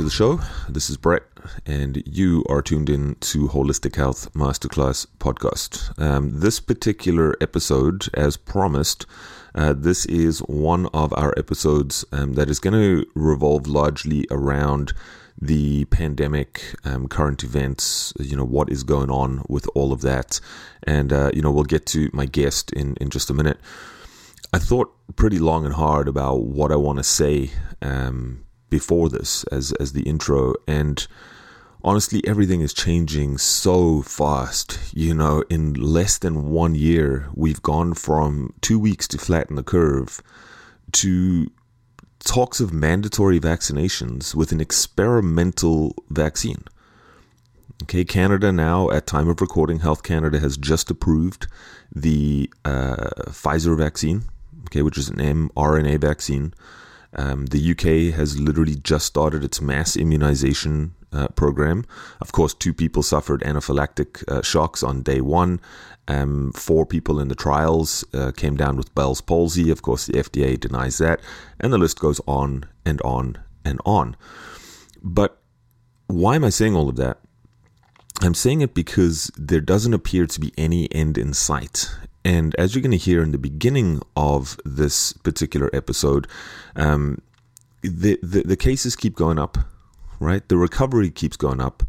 [0.00, 0.40] to the show.
[0.66, 1.24] This is Brett,
[1.66, 6.00] and you are tuned in to Holistic Health Masterclass podcast.
[6.00, 9.04] Um, this particular episode, as promised,
[9.54, 14.94] uh, this is one of our episodes um, that is going to revolve largely around
[15.38, 20.40] the pandemic, um, current events, you know, what is going on with all of that.
[20.84, 23.58] And, uh, you know, we'll get to my guest in, in just a minute.
[24.54, 27.50] I thought pretty long and hard about what I want to say
[27.82, 30.54] um, before this as as the intro.
[30.66, 31.06] And
[31.82, 34.78] honestly everything is changing so fast.
[34.94, 39.62] You know in less than 1 year we've gone from 2 weeks to flatten the
[39.62, 40.22] curve
[40.92, 41.50] to
[42.20, 46.64] talks of mandatory vaccinations with an experimental vaccine.
[47.84, 51.46] Okay canada now at time of recording health canada has just approved
[51.94, 54.22] the uh, pfizer vaccine
[54.66, 56.52] okay which is an mrna vaccine
[57.14, 61.84] um, the UK has literally just started its mass immunization uh, program.
[62.20, 65.60] Of course, two people suffered anaphylactic uh, shocks on day one.
[66.08, 69.70] Um, four people in the trials uh, came down with Bell's palsy.
[69.70, 71.20] Of course, the FDA denies that.
[71.58, 74.16] And the list goes on and on and on.
[75.02, 75.40] But
[76.06, 77.18] why am I saying all of that?
[78.22, 81.90] I'm saying it because there doesn't appear to be any end in sight.
[82.24, 86.26] And as you're going to hear in the beginning of this particular episode,
[86.76, 87.22] um,
[87.82, 89.56] the, the, the cases keep going up,
[90.18, 90.46] right?
[90.48, 91.82] The recovery keeps going up,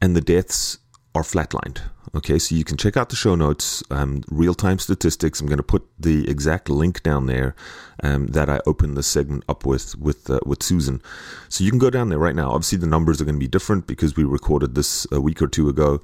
[0.00, 0.78] and the deaths
[1.18, 1.80] are flatlined.
[2.14, 5.40] Okay, so you can check out the show notes, um, real time statistics.
[5.40, 7.54] I'm going to put the exact link down there
[8.02, 11.02] um, that I opened the segment up with with uh, with Susan.
[11.48, 12.50] So you can go down there right now.
[12.52, 15.48] Obviously, the numbers are going to be different because we recorded this a week or
[15.48, 16.00] two ago.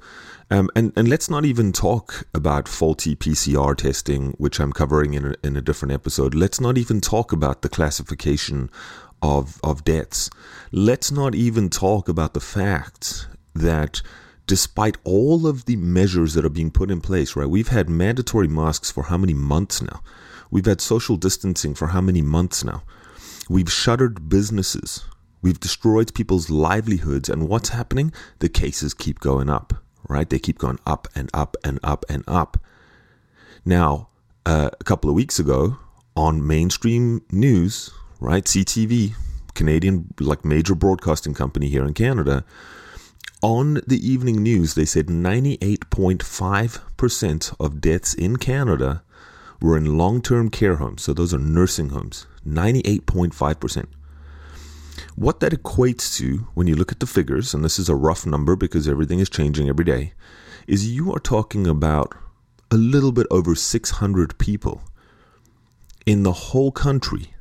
[0.51, 5.25] Um, and and let's not even talk about faulty PCR testing, which I'm covering in
[5.25, 6.35] a, in a different episode.
[6.35, 8.69] Let's not even talk about the classification
[9.23, 10.29] of of deaths.
[10.71, 14.01] Let's not even talk about the fact that
[14.47, 17.49] despite all of the measures that are being put in place, right?
[17.49, 20.01] We've had mandatory masks for how many months now?
[20.51, 22.83] We've had social distancing for how many months now?
[23.49, 25.05] We've shuttered businesses.
[25.41, 27.29] We've destroyed people's livelihoods.
[27.29, 28.13] And what's happening?
[28.39, 29.73] The cases keep going up,
[30.07, 30.29] right?
[30.29, 32.57] They keep going up and up and up and up.
[33.63, 34.09] Now,
[34.45, 35.77] uh, a couple of weeks ago
[36.15, 38.45] on mainstream news, right?
[38.45, 39.13] CTV,
[39.53, 42.45] Canadian, like major broadcasting company here in Canada,
[43.45, 49.03] on the evening news, they said 98.5% of deaths in Canada
[49.61, 51.03] were in long term care homes.
[51.03, 52.25] So those are nursing homes.
[52.43, 53.85] 98.5%.
[55.15, 58.25] What that equates to, when you look at the figures, and this is a rough
[58.25, 60.13] number because everything is changing every day,
[60.65, 62.15] is you are talking about
[62.71, 64.81] a little bit over 600 people
[66.07, 67.35] in the whole country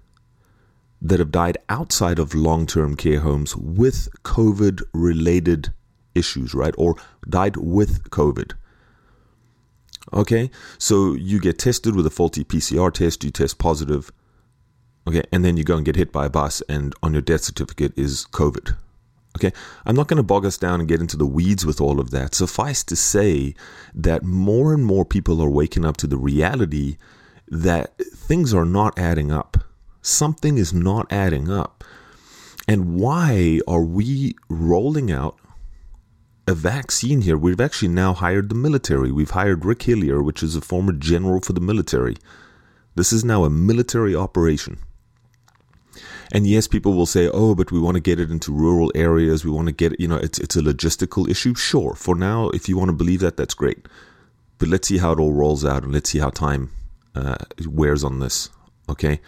[1.01, 5.73] that have died outside of long term care homes with COVID related
[6.15, 6.75] issues, right?
[6.79, 6.97] Or
[7.29, 8.53] died with COVID.
[10.13, 14.13] Okay, so you get tested with a faulty PCR test, you test positive,
[15.09, 17.43] okay, and then you go and get hit by a bus, and on your death
[17.43, 18.77] certificate is COVID.
[19.37, 19.51] Okay,
[19.85, 22.11] I'm not going to bog us down and get into the weeds with all of
[22.13, 22.35] that.
[22.35, 23.55] Suffice to say
[23.93, 26.97] that more and more people are waking up to the reality
[27.49, 29.57] that things are not adding up.
[30.03, 31.83] Something is not adding up.
[32.69, 35.37] And why are we rolling out
[36.47, 37.37] a vaccine here.
[37.37, 39.11] We've actually now hired the military.
[39.11, 42.17] We've hired Rick Hillier, which is a former general for the military.
[42.95, 44.79] This is now a military operation.
[46.33, 49.45] And yes, people will say, "Oh, but we want to get it into rural areas.
[49.45, 50.01] We want to get it.
[50.01, 51.95] You know, it's it's a logistical issue." Sure.
[51.95, 53.87] For now, if you want to believe that, that's great.
[54.59, 56.71] But let's see how it all rolls out, and let's see how time
[57.15, 57.37] uh,
[57.67, 58.51] wears on this.
[58.89, 59.21] Okay.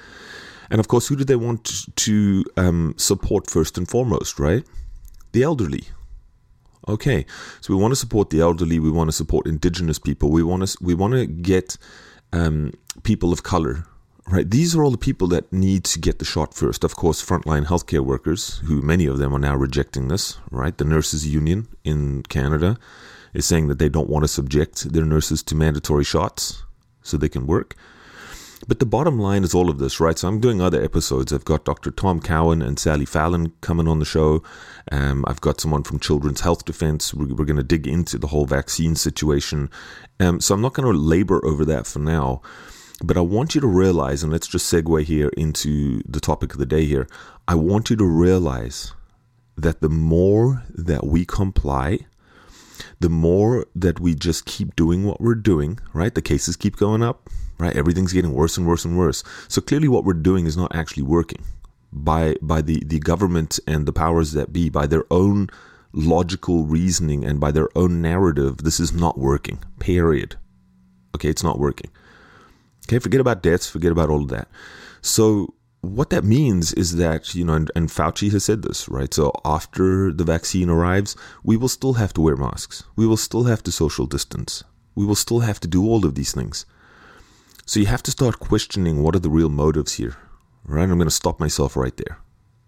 [0.70, 4.38] And of course, who do they want to um, support first and foremost?
[4.38, 4.64] Right,
[5.32, 5.84] the elderly
[6.88, 7.26] Okay,
[7.60, 8.78] so we want to support the elderly.
[8.78, 10.30] We want to support indigenous people.
[10.30, 11.76] We want to we want to get
[12.32, 12.72] um,
[13.02, 13.86] people of color.
[14.28, 16.82] Right, these are all the people that need to get the shot first.
[16.82, 20.38] Of course, frontline healthcare workers, who many of them are now rejecting this.
[20.50, 22.76] Right, the nurses union in Canada
[23.34, 26.64] is saying that they don't want to subject their nurses to mandatory shots
[27.02, 27.76] so they can work.
[28.66, 30.18] But the bottom line is all of this, right?
[30.18, 31.32] So I'm doing other episodes.
[31.32, 31.90] I've got Dr.
[31.90, 34.42] Tom Cowan and Sally Fallon coming on the show.
[34.90, 37.12] Um, I've got someone from Children's Health Defense.
[37.12, 39.70] We're, we're going to dig into the whole vaccine situation.
[40.18, 42.40] Um, so I'm not going to labor over that for now.
[43.04, 46.58] But I want you to realize, and let's just segue here into the topic of
[46.58, 47.06] the day here.
[47.46, 48.94] I want you to realize
[49.56, 52.00] that the more that we comply,
[53.00, 56.14] the more that we just keep doing what we're doing, right?
[56.14, 57.76] The cases keep going up, right?
[57.76, 59.24] Everything's getting worse and worse and worse.
[59.48, 61.42] So clearly, what we're doing is not actually working.
[61.92, 65.48] by by the, the government and the powers that be, by their own
[65.92, 69.58] logical reasoning and by their own narrative, this is not working.
[69.78, 70.36] Period.
[71.14, 71.90] Okay, it's not working.
[72.86, 74.48] Okay, forget about deaths, forget about all of that.
[75.00, 79.12] So what that means is that, you know, and, and Fauci has said this, right?
[79.14, 82.84] So after the vaccine arrives, we will still have to wear masks.
[82.96, 84.64] We will still have to social distance.
[84.94, 86.66] We will still have to do all of these things.
[87.66, 90.16] So you have to start questioning what are the real motives here,
[90.64, 90.84] right?
[90.84, 92.18] I'm going to stop myself right there.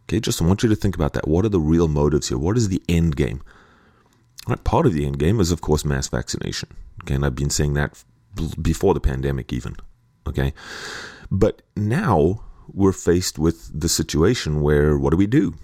[0.05, 1.29] Okay, just I want you to think about that.
[1.29, 2.39] What are the real motives here?
[2.39, 3.43] What is the end game?
[4.49, 6.71] Right, part of the end game is, of course, mass vaccination.
[7.03, 8.03] Okay, and I've been saying that
[8.61, 9.77] before the pandemic, even.
[10.27, 10.53] Okay,
[11.31, 15.55] but now we're faced with the situation where what do we do?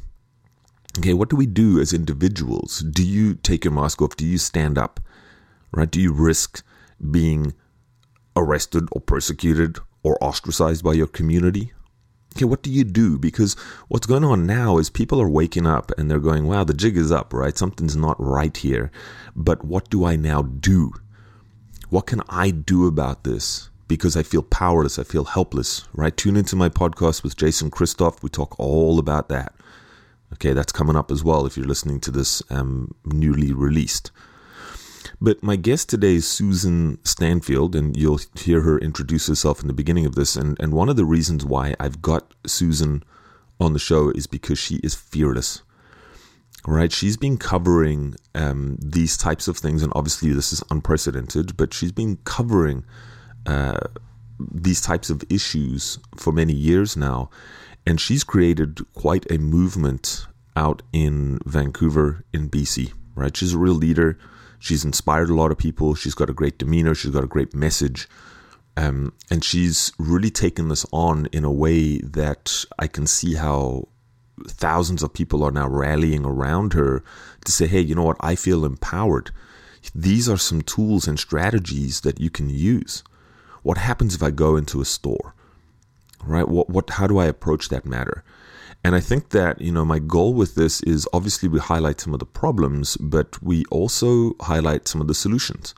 [0.98, 2.80] Okay, what do we do as individuals?
[2.80, 4.14] Do you take your mask off?
[4.14, 5.00] Do you stand up?
[5.72, 5.90] Right?
[5.90, 6.64] Do you risk
[7.10, 7.52] being
[8.36, 11.72] arrested or persecuted or ostracized by your community?
[12.36, 13.16] Okay, what do you do?
[13.16, 13.54] Because
[13.86, 16.96] what's going on now is people are waking up and they're going, wow, the jig
[16.96, 17.56] is up, right?
[17.56, 18.90] Something's not right here.
[19.36, 20.92] But what do I now do?
[21.90, 23.70] What can I do about this?
[23.86, 26.16] Because I feel powerless, I feel helpless, right?
[26.16, 28.20] Tune into my podcast with Jason Christoff.
[28.22, 29.54] We talk all about that.
[30.32, 34.10] Okay, that's coming up as well if you're listening to this um, newly released.
[35.24, 39.72] But my guest today is Susan Stanfield, and you'll hear her introduce herself in the
[39.72, 40.36] beginning of this.
[40.36, 43.02] And, and one of the reasons why I've got Susan
[43.58, 45.62] on the show is because she is fearless.
[46.66, 46.92] Right?
[46.92, 51.92] She's been covering um, these types of things, and obviously this is unprecedented, but she's
[51.92, 52.84] been covering
[53.46, 53.80] uh,
[54.38, 57.30] these types of issues for many years now.
[57.86, 62.92] And she's created quite a movement out in Vancouver, in BC.
[63.14, 63.34] Right?
[63.34, 64.18] She's a real leader
[64.64, 65.94] She's inspired a lot of people.
[65.94, 66.94] She's got a great demeanor.
[66.94, 68.08] She's got a great message.
[68.78, 73.88] Um, and she's really taken this on in a way that I can see how
[74.48, 77.04] thousands of people are now rallying around her
[77.44, 78.16] to say, hey, you know what?
[78.20, 79.32] I feel empowered.
[79.94, 83.04] These are some tools and strategies that you can use.
[83.64, 85.34] What happens if I go into a store?
[86.24, 86.48] Right?
[86.48, 88.24] What, what, how do I approach that matter?
[88.84, 92.12] And I think that, you know, my goal with this is obviously we highlight some
[92.12, 95.74] of the problems, but we also highlight some of the solutions.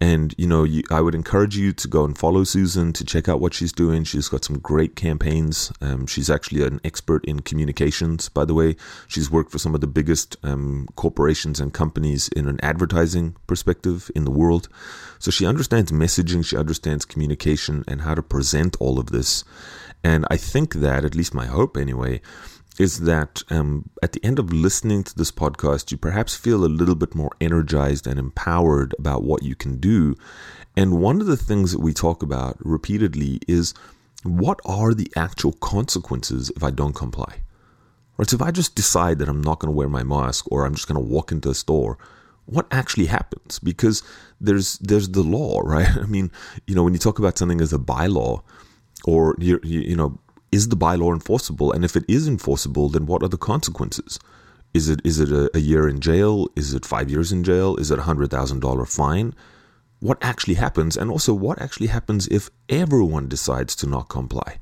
[0.00, 3.28] And, you know, you, I would encourage you to go and follow Susan to check
[3.28, 4.04] out what she's doing.
[4.04, 5.72] She's got some great campaigns.
[5.80, 8.76] Um, she's actually an expert in communications, by the way.
[9.08, 14.08] She's worked for some of the biggest um, corporations and companies in an advertising perspective
[14.14, 14.68] in the world.
[15.18, 19.44] So she understands messaging, she understands communication and how to present all of this.
[20.04, 22.20] And I think that, at least my hope anyway,
[22.78, 26.66] is that um, at the end of listening to this podcast, you perhaps feel a
[26.66, 30.14] little bit more energized and empowered about what you can do.
[30.76, 33.74] And one of the things that we talk about repeatedly is
[34.22, 37.42] what are the actual consequences if I don't comply?
[38.16, 38.30] Right?
[38.30, 40.74] So if I just decide that I'm not going to wear my mask or I'm
[40.74, 41.98] just going to walk into a store,
[42.46, 43.58] what actually happens?
[43.58, 44.02] Because
[44.40, 45.88] there's there's the law, right?
[45.96, 46.30] I mean,
[46.66, 48.42] you know, when you talk about something as a bylaw,
[49.08, 50.10] or you, you know
[50.52, 51.72] is the bylaw enforceable?
[51.72, 54.18] And if it is enforceable then what are the consequences?
[54.74, 56.48] Is it is it a, a year in jail?
[56.56, 57.76] Is it five years in jail?
[57.76, 59.34] Is it a hundred thousand dollar fine?
[60.00, 60.96] What actually happens?
[60.96, 64.60] And also what actually happens if everyone decides to not comply?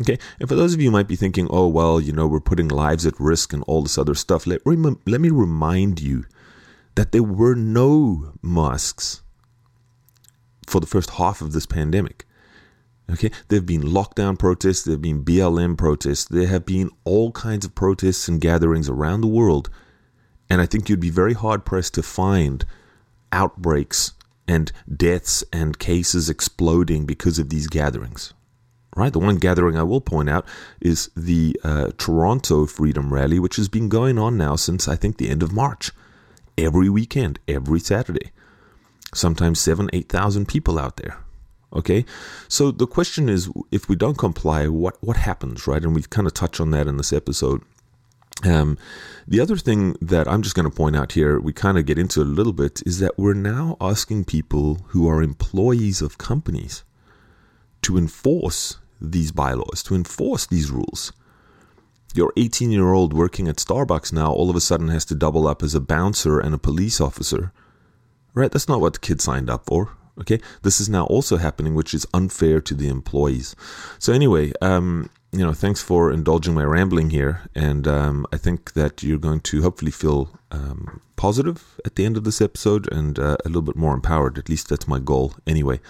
[0.00, 2.66] Okay and for those of you might be thinking oh well you know we're putting
[2.66, 6.24] lives at risk and all this other stuff let, rem- let me remind you
[6.96, 9.22] that there were no masks
[10.66, 12.26] for the first half of this pandemic
[13.10, 17.32] Okay, there have been lockdown protests, there have been BLM protests, there have been all
[17.32, 19.68] kinds of protests and gatherings around the world.
[20.48, 22.64] And I think you'd be very hard pressed to find
[23.30, 24.12] outbreaks
[24.46, 28.32] and deaths and cases exploding because of these gatherings.
[28.96, 29.12] Right?
[29.12, 30.46] The one gathering I will point out
[30.80, 35.16] is the uh, Toronto Freedom Rally, which has been going on now since I think
[35.16, 35.90] the end of March.
[36.56, 38.30] Every weekend, every Saturday.
[39.12, 41.23] Sometimes seven, 8,000 people out there.
[41.74, 42.04] Okay,
[42.46, 45.82] so the question is, if we don't comply, what what happens, right?
[45.82, 47.62] And we've kind of touched on that in this episode.
[48.44, 48.78] Um,
[49.26, 51.98] the other thing that I'm just going to point out here, we kind of get
[51.98, 56.84] into a little bit, is that we're now asking people who are employees of companies
[57.82, 61.12] to enforce these bylaws, to enforce these rules.
[62.14, 65.48] Your 18 year old working at Starbucks now all of a sudden has to double
[65.48, 67.52] up as a bouncer and a police officer.
[68.34, 68.50] Right?
[68.50, 69.96] That's not what the kid signed up for.
[70.20, 73.56] Okay, this is now also happening, which is unfair to the employees.
[73.98, 78.74] So anyway, um, you know, thanks for indulging my rambling here, and um, I think
[78.74, 83.18] that you're going to hopefully feel um, positive at the end of this episode and
[83.18, 84.38] uh, a little bit more empowered.
[84.38, 85.80] At least that's my goal, anyway.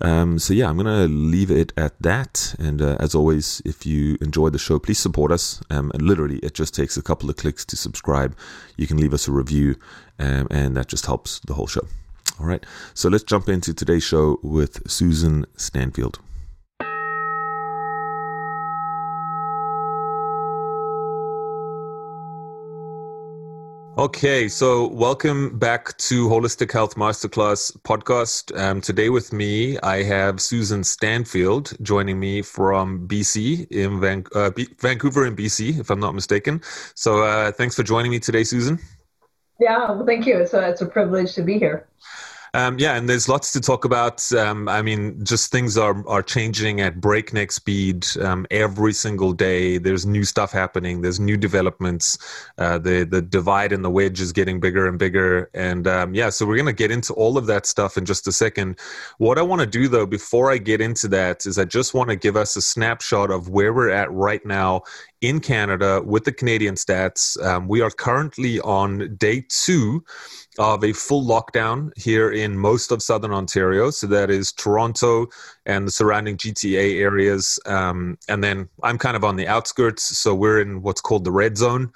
[0.00, 2.54] Um, so yeah, I'm gonna leave it at that.
[2.58, 5.60] And uh, as always, if you enjoy the show, please support us.
[5.68, 8.36] Um, and literally, it just takes a couple of clicks to subscribe.
[8.76, 9.76] You can leave us a review,
[10.18, 11.86] um, and that just helps the whole show.
[12.40, 12.64] All right,
[12.94, 16.20] so let's jump into today's show with Susan Stanfield.
[23.98, 28.56] Okay, so welcome back to Holistic Health Masterclass podcast.
[28.56, 34.50] Um, today with me, I have Susan Stanfield joining me from BC in Van- uh,
[34.50, 36.60] B- Vancouver in BC, if I'm not mistaken.
[36.94, 38.78] So uh, thanks for joining me today, Susan.
[39.58, 40.38] Yeah, well, thank you.
[40.38, 41.86] It's a, it's a privilege to be here.
[42.54, 44.30] Um, yeah, and there's lots to talk about.
[44.32, 49.78] Um, I mean, just things are are changing at breakneck speed um, every single day.
[49.78, 51.02] There's new stuff happening.
[51.02, 52.18] There's new developments.
[52.56, 55.50] Uh, the the divide and the wedge is getting bigger and bigger.
[55.54, 58.32] And um, yeah, so we're gonna get into all of that stuff in just a
[58.32, 58.78] second.
[59.18, 62.10] What I want to do though, before I get into that, is I just want
[62.10, 64.82] to give us a snapshot of where we're at right now
[65.20, 67.42] in Canada with the Canadian stats.
[67.44, 70.04] Um, we are currently on day two
[70.58, 73.90] of a full lockdown here in most of southern Ontario.
[73.90, 75.26] So that is Toronto
[75.66, 77.60] and the surrounding GTA areas.
[77.64, 80.18] Um, and then I'm kind of on the outskirts.
[80.18, 81.92] So we're in what's called the red zone.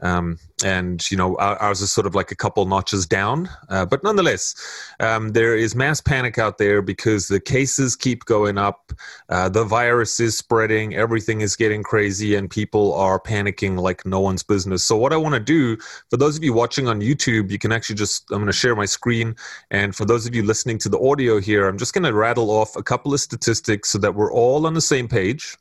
[0.00, 4.02] Um, and you know ours is sort of like a couple notches down uh, but
[4.02, 4.54] nonetheless
[5.00, 8.92] um, there is mass panic out there because the cases keep going up
[9.28, 14.20] uh, the virus is spreading everything is getting crazy and people are panicking like no
[14.20, 14.84] one's business.
[14.84, 15.76] So what i want to do
[16.10, 18.76] for those of you watching on youtube you can actually just i'm going to share
[18.76, 19.34] my screen.
[19.70, 22.50] And for those of you listening to the audio here i'm just going to rattle
[22.50, 25.56] off a couple of statistics so that we're all on the same page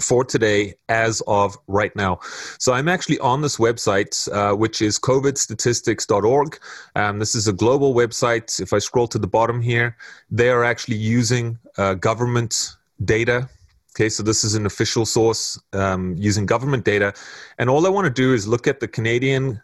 [0.00, 2.18] for today as of right now.
[2.58, 6.58] So I'm actually on this website, uh, which is covidstatistics.org.
[6.96, 8.60] Um, this is a global website.
[8.60, 9.96] If I scroll to the bottom here,
[10.30, 13.48] they are actually using uh, government data.
[13.94, 17.12] Okay, so this is an official source um, using government data.
[17.58, 19.60] And all I want to do is look at the Canadian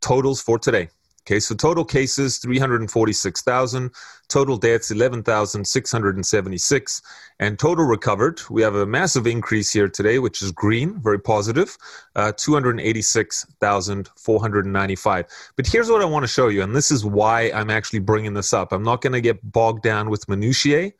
[0.00, 0.88] totals for today.
[1.26, 3.90] Okay, so total cases 346,000,
[4.28, 7.02] total deaths 11,676,
[7.40, 8.40] and total recovered.
[8.48, 11.76] We have a massive increase here today, which is green, very positive,
[12.14, 15.26] uh, 286,495.
[15.56, 18.34] But here's what I want to show you, and this is why I'm actually bringing
[18.34, 18.70] this up.
[18.70, 20.92] I'm not going to get bogged down with minutiae.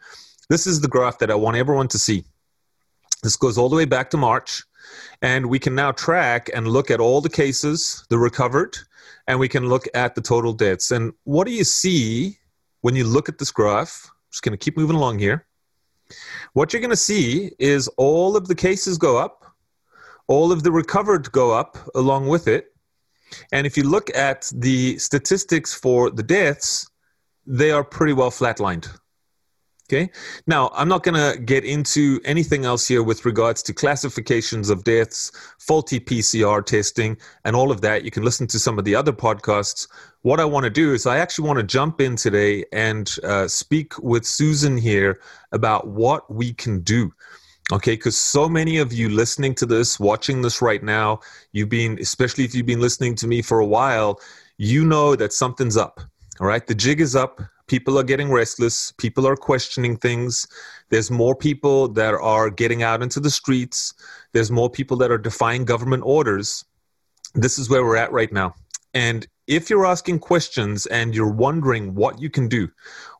[0.48, 2.24] This is the graph that I want everyone to see.
[3.22, 4.64] This goes all the way back to March,
[5.22, 8.76] and we can now track and look at all the cases, the recovered
[9.26, 10.90] and we can look at the total deaths.
[10.90, 12.38] And what do you see
[12.80, 14.06] when you look at this graph?
[14.06, 15.46] I'm just going to keep moving along here.
[16.52, 19.44] What you're going to see is all of the cases go up,
[20.28, 22.72] all of the recovered go up along with it.
[23.52, 26.88] And if you look at the statistics for the deaths,
[27.46, 28.88] they are pretty well flatlined.
[29.88, 30.10] Okay.
[30.48, 34.82] Now, I'm not going to get into anything else here with regards to classifications of
[34.82, 38.04] deaths, faulty PCR testing, and all of that.
[38.04, 39.86] You can listen to some of the other podcasts.
[40.22, 43.46] What I want to do is I actually want to jump in today and uh,
[43.46, 45.20] speak with Susan here
[45.52, 47.12] about what we can do.
[47.72, 51.20] Okay, because so many of you listening to this, watching this right now,
[51.52, 54.20] you've been, especially if you've been listening to me for a while,
[54.56, 56.00] you know that something's up.
[56.40, 60.46] All right, the jig is up people are getting restless people are questioning things.
[60.90, 63.94] There's more people that are getting out into the streets.
[64.32, 66.64] There's more people that are defying government orders.
[67.34, 68.54] This is where we're at right now.
[68.94, 72.68] And if you're asking questions and you're wondering what you can do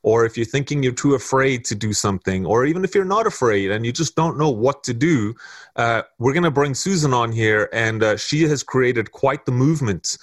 [0.06, 3.26] or if you're thinking you're too afraid to do something, or even if you're not
[3.26, 5.34] afraid and you just don't know what to do,
[5.74, 9.50] uh, we're going to bring Susan on here, and uh, she has created quite the
[9.50, 10.16] movement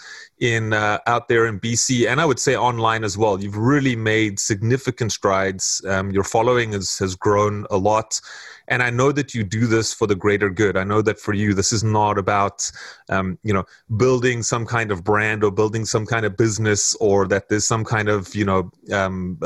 [0.43, 3.41] in uh, out there in BC, and I would say online as well.
[3.41, 5.81] You've really made significant strides.
[5.87, 8.19] Um, your following has has grown a lot,
[8.67, 10.75] and I know that you do this for the greater good.
[10.75, 12.69] I know that for you, this is not about
[13.07, 13.63] um, you know
[13.95, 17.85] building some kind of brand or building some kind of business, or that there's some
[17.85, 19.39] kind of you know um,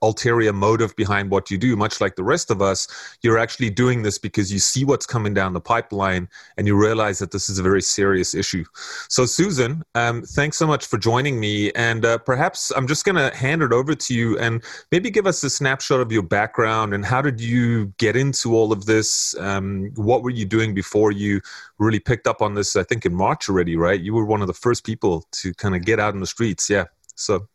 [0.00, 1.74] ulterior motive behind what you do.
[1.74, 2.86] Much like the rest of us,
[3.22, 7.18] you're actually doing this because you see what's coming down the pipeline, and you realize
[7.18, 8.64] that this is a very serious issue.
[9.08, 13.16] So, Susan, um, thanks so much for joining me, and uh, perhaps I'm just going
[13.16, 14.62] to hand it over to you and
[14.92, 18.70] maybe give us a snapshot of your background and how did you get into all
[18.70, 19.34] of this?
[19.38, 21.40] Um, what were you doing before you
[21.78, 22.76] really picked up on this?
[22.76, 23.98] I think in March already, right?
[23.98, 26.68] You were one of the first people to kind of get out in the streets.
[26.68, 26.84] Yeah.
[27.14, 27.48] So.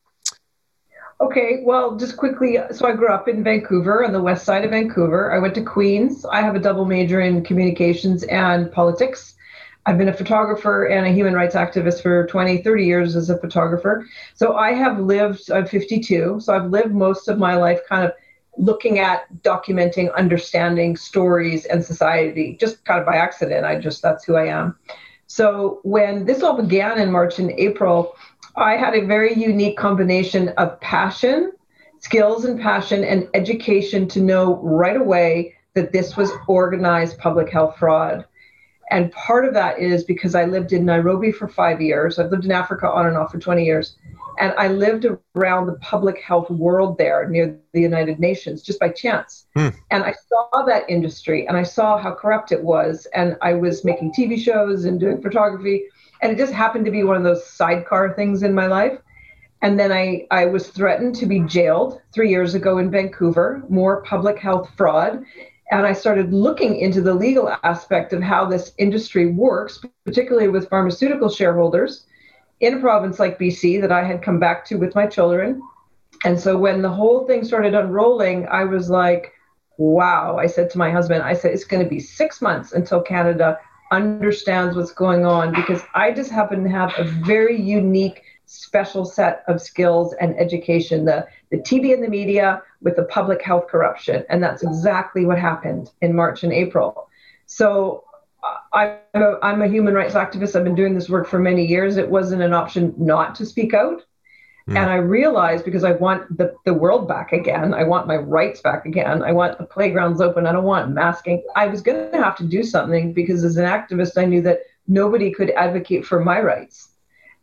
[1.22, 2.58] Okay, well, just quickly.
[2.72, 5.32] So I grew up in Vancouver, on the west side of Vancouver.
[5.32, 6.26] I went to Queens.
[6.26, 9.36] I have a double major in communications and politics.
[9.86, 13.38] I've been a photographer and a human rights activist for 20, 30 years as a
[13.38, 14.06] photographer.
[14.36, 18.12] So I have lived, I'm 52, so I've lived most of my life kind of
[18.58, 23.66] looking at documenting, understanding stories and society just kind of by accident.
[23.66, 24.78] I just, that's who I am.
[25.28, 28.16] So when this all began in March and April,
[28.56, 31.54] I had a very unique combination of passion,
[32.00, 37.78] skills and passion, and education to know right away that this was organized public health
[37.78, 38.26] fraud.
[38.92, 42.20] And part of that is because I lived in Nairobi for five years.
[42.20, 43.96] I've lived in Africa on and off for 20 years.
[44.38, 45.06] And I lived
[45.36, 49.46] around the public health world there near the United Nations just by chance.
[49.56, 49.70] Hmm.
[49.92, 53.08] And I saw that industry and I saw how corrupt it was.
[53.14, 55.84] And I was making TV shows and doing photography.
[56.22, 59.00] And it just happened to be one of those sidecar things in my life.
[59.62, 64.02] And then I, I was threatened to be jailed three years ago in Vancouver, more
[64.04, 65.24] public health fraud
[65.72, 70.70] and I started looking into the legal aspect of how this industry works, particularly with
[70.70, 72.06] pharmaceutical shareholders
[72.60, 75.62] in a province like BC that I had come back to with my children.
[76.26, 79.32] And so when the whole thing started unrolling, I was like,
[79.78, 80.38] wow.
[80.38, 83.58] I said to my husband, I said, it's going to be six months until Canada
[83.92, 89.44] understands what's going on because I just happen to have a very unique, special set
[89.48, 91.06] of skills and education.
[91.06, 94.26] The, the TV and the media, with the public health corruption.
[94.30, 97.08] And that's exactly what happened in March and April.
[97.46, 98.04] So
[98.74, 100.56] I'm a, I'm a human rights activist.
[100.56, 101.98] I've been doing this work for many years.
[101.98, 104.04] It wasn't an option not to speak out.
[104.70, 104.78] Mm.
[104.78, 108.62] And I realized because I want the, the world back again, I want my rights
[108.62, 111.44] back again, I want the playgrounds open, I don't want masking.
[111.56, 114.60] I was going to have to do something because as an activist, I knew that
[114.88, 116.91] nobody could advocate for my rights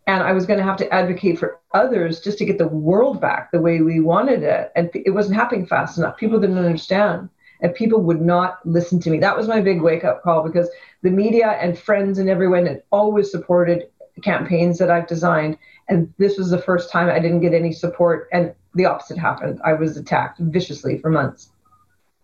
[0.09, 3.21] and I was going to have to advocate for others just to get the world
[3.21, 4.73] back the way we wanted it.
[4.75, 6.17] And it wasn't happening fast enough.
[6.17, 7.29] People didn't understand,
[7.61, 9.19] and people would not listen to me.
[9.19, 10.71] That was my big wake up call because
[11.03, 13.91] the media and friends and everyone had always supported
[14.25, 15.59] campaigns that I've designed.
[15.91, 19.61] And this was the first time I didn't get any support, and the opposite happened.
[19.63, 21.51] I was attacked viciously for months.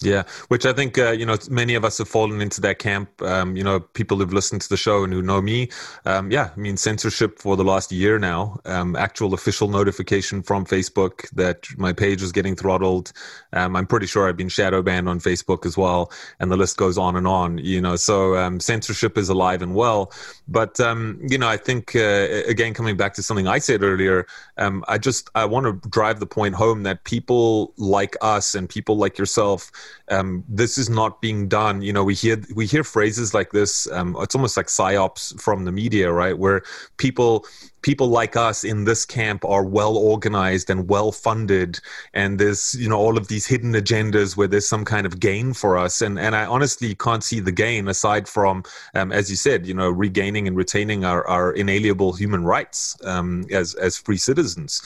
[0.03, 3.23] Yeah, which I think uh, you know many of us have fallen into that camp.
[3.23, 5.71] Um, you know, people who've listened to the show and who know me.
[6.05, 8.59] Um, yeah, I mean censorship for the last year now.
[8.67, 13.13] Um, actual official notification from Facebook that my page was getting throttled.
[13.55, 16.77] Um, I'm pretty sure I've been shadow banned on Facebook as well, and the list
[16.77, 17.59] goes on and on.
[17.59, 20.13] You know, so um, censorship is alive and well.
[20.47, 24.27] But um, you know, I think uh, again coming back to something I said earlier,
[24.59, 28.97] I just I want to drive the point home that people like us and people
[28.97, 29.71] like yourself
[30.11, 31.81] um, this is not being done.
[31.83, 33.91] You know, we hear we hear phrases like this.
[33.91, 36.37] Um, it's almost like psyops from the media, right?
[36.37, 36.63] Where
[36.99, 37.47] people
[37.85, 41.79] people like us in this camp are well organized and well funded
[42.15, 45.53] and there's you know all of these hidden agendas where there's some kind of gain
[45.53, 49.37] for us and and i honestly can't see the gain aside from um, as you
[49.37, 54.17] said you know regaining and retaining our, our inalienable human rights um, as as free
[54.17, 54.81] citizens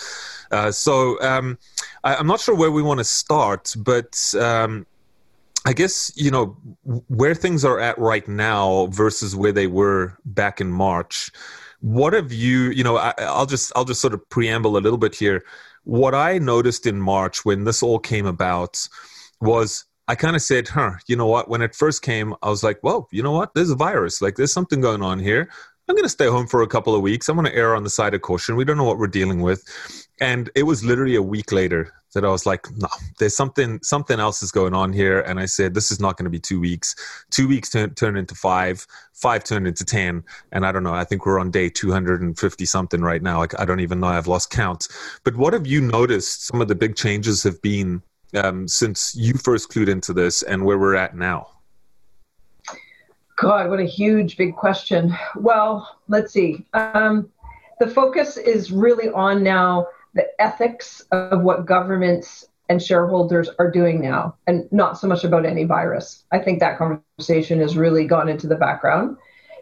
[0.51, 1.57] uh, so um,
[2.03, 4.85] I, am not sure where we want to start but um,
[5.65, 6.57] I guess you know
[7.07, 11.31] where things are at right now versus where they were back in March.
[11.81, 12.71] What have you?
[12.71, 15.45] You know, I, I'll just I'll just sort of preamble a little bit here.
[15.85, 18.89] What I noticed in March when this all came about
[19.41, 21.49] was I kind of said, huh, you know what?
[21.49, 23.55] When it first came, I was like, well, you know what?
[23.55, 24.23] There's a virus.
[24.23, 25.51] Like, there's something going on here.
[25.87, 27.29] I'm going to stay home for a couple of weeks.
[27.29, 28.57] I'm going to err on the side of caution.
[28.57, 29.63] We don't know what we're dealing with.
[30.21, 34.19] And it was literally a week later that I was like, no, there's something something
[34.19, 35.21] else is going on here.
[35.21, 36.95] And I said, this is not going to be two weeks.
[37.31, 40.95] Two weeks turn, turned into five, five turned into ten, and I don't know.
[40.95, 43.39] I think we're on day 250 something right now.
[43.39, 44.09] Like I don't even know.
[44.09, 44.89] I've lost count.
[45.25, 46.47] But what have you noticed?
[46.47, 48.03] Some of the big changes have been
[48.35, 51.49] um, since you first clued into this, and where we're at now.
[53.37, 55.17] God, what a huge, big question.
[55.37, 56.67] Well, let's see.
[56.75, 57.31] Um,
[57.79, 59.87] the focus is really on now
[60.19, 65.47] the ethics of what governments and shareholders are doing now, and not so much about
[65.47, 66.25] any virus.
[66.33, 69.17] I think that conversation has really gone into the background.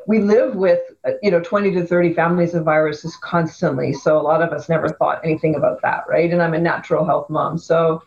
[0.07, 0.81] We live with,
[1.23, 4.89] you know, 20 to 30 families of viruses constantly, so a lot of us never
[4.89, 6.33] thought anything about that, right?
[6.33, 8.03] And I'm a natural health mom, so.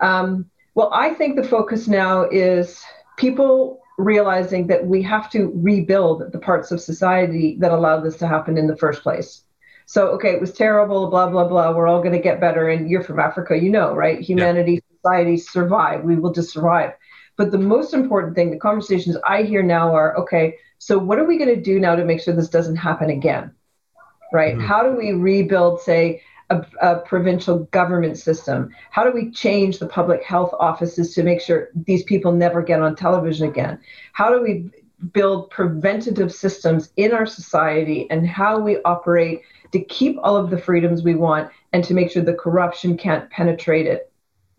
[0.00, 2.82] Um, well, I think the focus now is
[3.18, 8.26] people realizing that we have to rebuild the parts of society that allowed this to
[8.26, 9.44] happen in the first place.
[9.86, 11.74] So, okay, it was terrible, blah, blah, blah.
[11.74, 12.68] We're all going to get better.
[12.68, 14.20] And you're from Africa, you know, right?
[14.20, 14.96] Humanity, yeah.
[14.96, 16.04] society survive.
[16.04, 16.92] We will just survive.
[17.36, 21.24] But the most important thing, the conversations I hear now are okay, so what are
[21.24, 23.52] we going to do now to make sure this doesn't happen again?
[24.32, 24.56] Right?
[24.56, 24.66] Mm-hmm.
[24.66, 28.70] How do we rebuild, say, a, a, provincial government system?
[28.90, 32.82] How do we change the public health offices to make sure these people never get
[32.82, 33.78] on television again?
[34.12, 34.70] How do we
[35.12, 39.42] build preventative systems in our society and how we operate
[39.72, 43.28] to keep all of the freedoms we want and to make sure the corruption can't
[43.30, 44.12] penetrate it.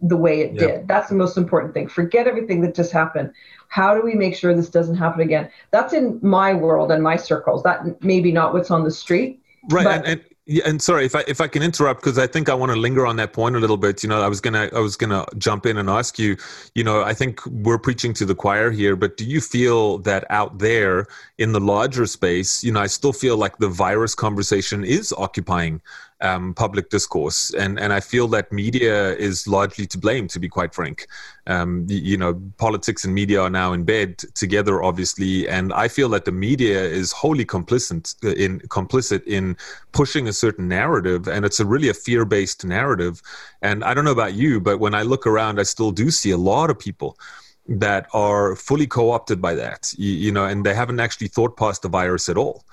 [0.04, 0.88] the way it did.
[0.88, 1.88] That's the most important thing.
[1.88, 3.32] Forget everything that just happened.
[3.69, 5.49] How do we make sure this doesn't happen again?
[5.71, 7.63] That's in my world and my circles.
[7.63, 9.41] That maybe not what's on the street.
[9.69, 9.86] Right.
[9.86, 12.49] But, and, and yeah, and sorry if I if I can interrupt because I think
[12.49, 14.03] I want to linger on that point a little bit.
[14.03, 16.36] You know, I was gonna I was gonna jump in and ask you.
[16.75, 20.25] You know, I think we're preaching to the choir here, but do you feel that
[20.29, 24.84] out there in the larger space, you know, I still feel like the virus conversation
[24.84, 25.82] is occupying
[26.23, 30.49] um, public discourse, and and I feel that media is largely to blame, to be
[30.49, 31.05] quite frank.
[31.45, 36.09] Um, you know, politics and media are now in bed together, obviously, and I feel
[36.09, 39.57] that the media is wholly complicit in complicit in
[39.91, 43.21] pushing a certain narrative, and it's a really a fear based narrative.
[43.62, 46.31] And I don't know about you, but when I look around, I still do see
[46.31, 47.17] a lot of people
[47.67, 51.81] that are fully co-opted by that you, you, know and they haven't actually thought past
[51.81, 52.65] the virus at all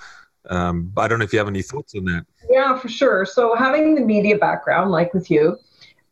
[0.48, 2.24] um, I don't know if you have any thoughts on that.
[2.48, 3.24] Yeah, for sure.
[3.26, 5.58] So, having the media background, like with you,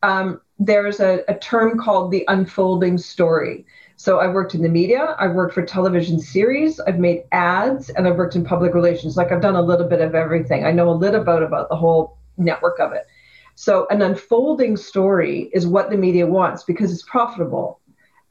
[0.03, 3.64] um, there's a, a term called the unfolding story.
[3.97, 8.07] So, I've worked in the media, I've worked for television series, I've made ads, and
[8.07, 9.17] I've worked in public relations.
[9.17, 10.64] Like, I've done a little bit of everything.
[10.64, 13.07] I know a little bit about the whole network of it.
[13.55, 17.81] So, an unfolding story is what the media wants because it's profitable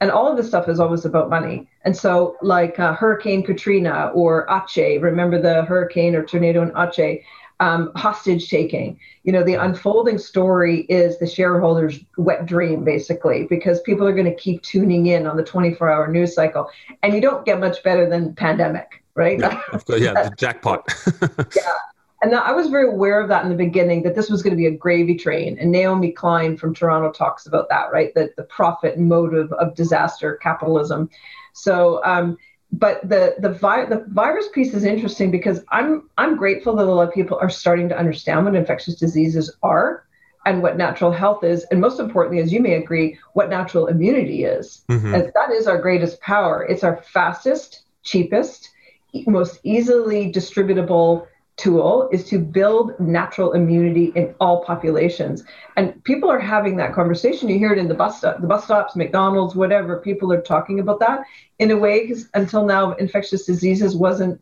[0.00, 1.68] and all of this stuff is always about money.
[1.82, 7.22] And so, like uh, Hurricane Katrina or Aceh, remember the hurricane or tornado in Aceh,
[7.60, 8.98] um, hostage taking.
[9.24, 14.26] You know, the unfolding story is the shareholders' wet dream, basically, because people are going
[14.26, 16.70] to keep tuning in on the 24 hour news cycle.
[17.02, 19.38] And you don't get much better than pandemic, right?
[19.40, 20.88] Yeah, yeah the jackpot.
[21.56, 21.62] yeah.
[22.20, 24.56] And I was very aware of that in the beginning that this was going to
[24.56, 25.56] be a gravy train.
[25.58, 28.12] And Naomi Klein from Toronto talks about that, right?
[28.14, 31.10] That the profit motive of disaster capitalism.
[31.52, 32.36] So, um,
[32.72, 36.92] but the the, vi- the virus piece is interesting because I'm I'm grateful that a
[36.92, 40.04] lot of people are starting to understand what infectious diseases are
[40.44, 44.44] and what natural health is, and most importantly, as you may agree, what natural immunity
[44.44, 44.84] is.
[44.88, 45.14] Mm-hmm.
[45.14, 46.64] And that is our greatest power.
[46.64, 48.70] It's our fastest, cheapest,
[49.26, 51.26] most easily distributable
[51.58, 55.44] tool is to build natural immunity in all populations.
[55.76, 57.48] And people are having that conversation.
[57.48, 59.98] You hear it in the bus stop, the bus stops, McDonald's, whatever.
[59.98, 61.24] People are talking about that
[61.58, 64.40] in a way because until now, infectious diseases wasn't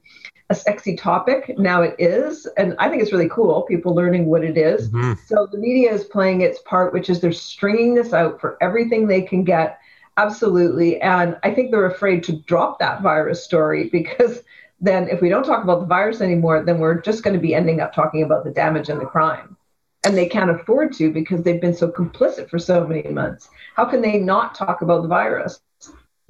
[0.51, 1.59] a sexy topic.
[1.59, 3.63] Now it is, and I think it's really cool.
[3.63, 4.91] People learning what it is.
[4.91, 5.15] Mm-hmm.
[5.27, 9.07] So the media is playing its part, which is they're stringing this out for everything
[9.07, 9.81] they can get.
[10.19, 14.43] Absolutely, and I think they're afraid to drop that virus story because
[14.81, 17.55] then if we don't talk about the virus anymore, then we're just going to be
[17.55, 19.57] ending up talking about the damage and the crime.
[20.05, 23.49] And they can't afford to because they've been so complicit for so many months.
[23.75, 25.61] How can they not talk about the virus?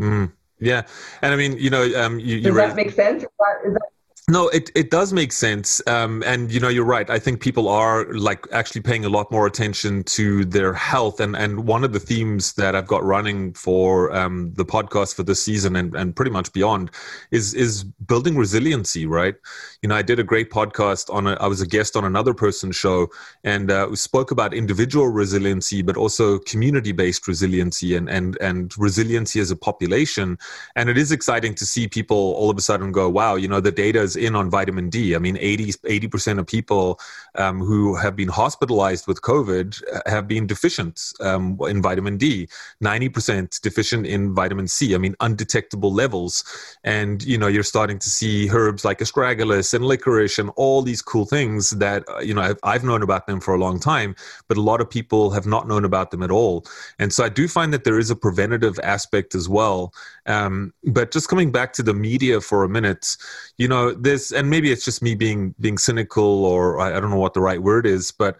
[0.00, 0.82] Mm, yeah,
[1.22, 3.22] and I mean, you know, um, you, you does that make sense?
[3.22, 3.88] Is that, is that
[4.28, 5.80] no, it, it does make sense.
[5.86, 7.08] Um, and, you know, you're right.
[7.08, 11.20] I think people are like actually paying a lot more attention to their health.
[11.20, 15.22] And, and one of the themes that I've got running for um, the podcast for
[15.22, 16.90] this season and, and pretty much beyond
[17.30, 19.36] is, is building resiliency, right?
[19.82, 22.34] You know, I did a great podcast on, a, I was a guest on another
[22.34, 23.06] person's show
[23.44, 28.76] and uh, we spoke about individual resiliency, but also community based resiliency and, and, and
[28.76, 30.36] resiliency as a population.
[30.74, 33.60] And it is exciting to see people all of a sudden go, wow, you know,
[33.60, 35.14] the data is in on vitamin D.
[35.14, 37.00] I mean, 80 percent of people
[37.36, 42.48] um, who have been hospitalized with COVID have been deficient um, in vitamin D.
[42.80, 44.94] Ninety percent deficient in vitamin C.
[44.94, 46.44] I mean, undetectable levels.
[46.84, 51.02] And you know, you're starting to see herbs like astragalus and licorice and all these
[51.02, 54.14] cool things that uh, you know I've, I've known about them for a long time,
[54.48, 56.64] but a lot of people have not known about them at all.
[56.98, 59.92] And so I do find that there is a preventative aspect as well.
[60.26, 63.16] Um, but just coming back to the media for a minute,
[63.58, 67.10] you know, this and maybe it's just me being being cynical or I, I don't
[67.10, 68.38] know what the right word is but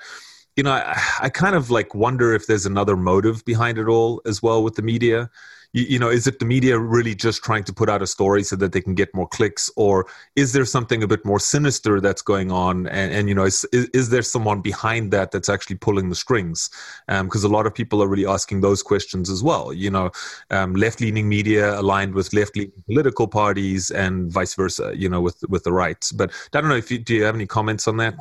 [0.57, 4.22] you know I, I, kind of like wonder if there's another motive behind it all
[4.27, 5.31] as well with the media.
[5.72, 8.42] You, you, know is it the media really just trying to put out a story
[8.42, 12.01] so that they can get more clicks or is there something a bit more sinister
[12.01, 12.87] that's going on?
[12.87, 16.14] And, and you know is, is, is, there someone behind that that's actually pulling the
[16.14, 16.70] strings?
[17.07, 20.11] Because um, a lot of people are really asking those questions as well you know
[20.51, 25.64] um, left-leaning media aligned with left-leaning political parties and vice versa you know with with
[25.64, 26.09] the right.
[26.14, 28.14] But i don't know if you do you have any comments on that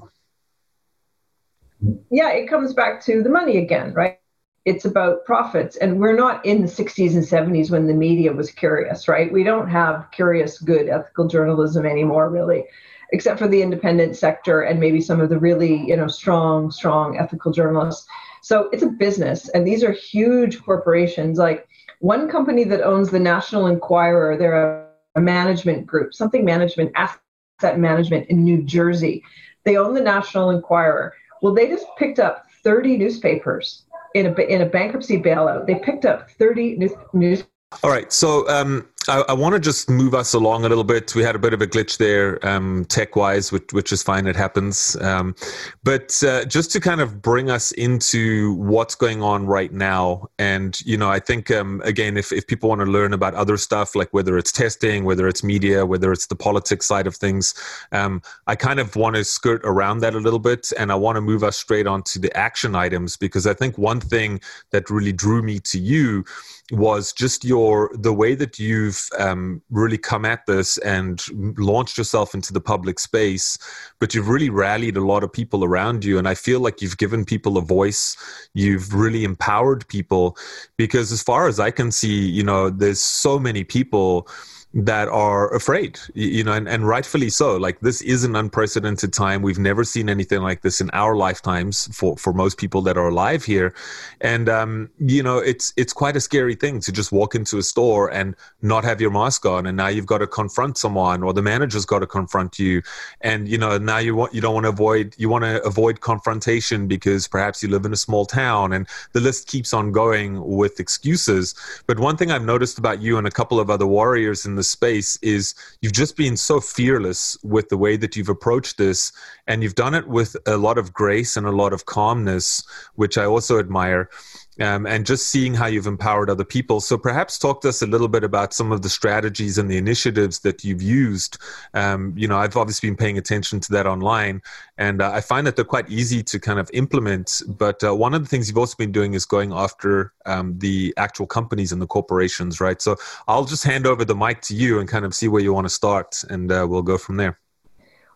[2.11, 4.19] yeah it comes back to the money again right?
[4.65, 8.51] It's about profits and we're not in the 60s and 70s when the media was
[8.51, 9.31] curious right?
[9.31, 12.63] We don't have curious good ethical journalism anymore really
[13.11, 17.17] except for the independent sector and maybe some of the really you know strong strong
[17.17, 18.07] ethical journalists.
[18.41, 21.37] So it's a business and these are huge corporations.
[21.37, 21.67] Like
[21.99, 27.79] one company that owns the national enquirer they're a, a management group something management asset
[27.79, 29.23] management in new jersey.
[29.63, 31.13] They own the national enquirer
[31.45, 35.67] well they just picked up 30 newspapers in a in a bankruptcy bailout.
[35.67, 37.43] They picked up 30 news,
[37.83, 38.11] all right.
[38.11, 41.13] So um, I, I want to just move us along a little bit.
[41.13, 44.27] We had a bit of a glitch there, um, tech wise, which, which is fine.
[44.27, 44.95] It happens.
[45.01, 45.35] Um,
[45.83, 50.29] but uh, just to kind of bring us into what's going on right now.
[50.39, 53.57] And, you know, I think, um, again, if, if people want to learn about other
[53.57, 57.53] stuff, like whether it's testing, whether it's media, whether it's the politics side of things,
[57.91, 60.71] um, I kind of want to skirt around that a little bit.
[60.77, 63.99] And I want to move us straight onto the action items because I think one
[63.99, 64.39] thing
[64.71, 66.25] that really drew me to you
[66.71, 71.23] was just your the way that you've um, really come at this and
[71.59, 73.57] launched yourself into the public space
[73.99, 76.17] but you've really rallied a lot of people around you.
[76.17, 78.17] And i feel like you've given people a voice.
[78.53, 80.37] You've really empowered people
[80.77, 84.27] because as far as i can see you know there's so many people
[84.75, 87.55] that are afraid, you know, and, and rightfully so.
[87.55, 89.41] Like this is an unprecedented time.
[89.41, 93.07] We've never seen anything like this in our lifetimes for, for most people that are
[93.07, 93.73] alive here.
[94.19, 97.63] And, um, you know, it's, it's quite a scary thing to just walk into a
[97.63, 99.65] store and not have your mask on.
[99.65, 102.81] And now you've got to confront someone or the manager's got to confront you.
[103.21, 106.01] And, you know, now you want, you don't want to avoid, you want to avoid
[106.01, 110.45] confrontation because perhaps you live in a small town and the list keeps on going
[110.45, 111.55] with excuses.
[111.87, 114.64] But one thing I've noticed about you and a couple of other warriors in the
[114.69, 119.11] space is you've just been so fearless with the way that you've approached this
[119.47, 122.63] and you've done it with a lot of grace and a lot of calmness
[122.95, 124.09] which i also admire
[124.59, 126.79] um, and just seeing how you've empowered other people.
[126.79, 129.77] So perhaps talk to us a little bit about some of the strategies and the
[129.77, 131.37] initiatives that you've used.
[131.73, 134.41] Um, you know, I've obviously been paying attention to that online,
[134.77, 137.41] and uh, I find that they're quite easy to kind of implement.
[137.47, 140.93] But uh, one of the things you've also been doing is going after um, the
[140.97, 142.81] actual companies and the corporations, right?
[142.81, 142.95] So
[143.27, 145.65] I'll just hand over the mic to you and kind of see where you want
[145.65, 147.37] to start, and uh, we'll go from there.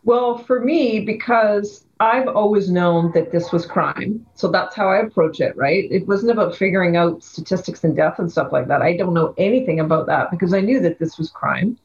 [0.03, 4.25] Well, for me, because I've always known that this was crime.
[4.33, 5.85] So that's how I approach it, right?
[5.91, 8.81] It wasn't about figuring out statistics and death and stuff like that.
[8.81, 11.77] I don't know anything about that because I knew that this was crime.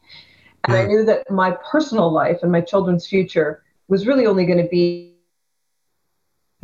[0.64, 0.88] And I hmm.
[0.88, 5.16] knew that my personal life and my children's future was really only going to be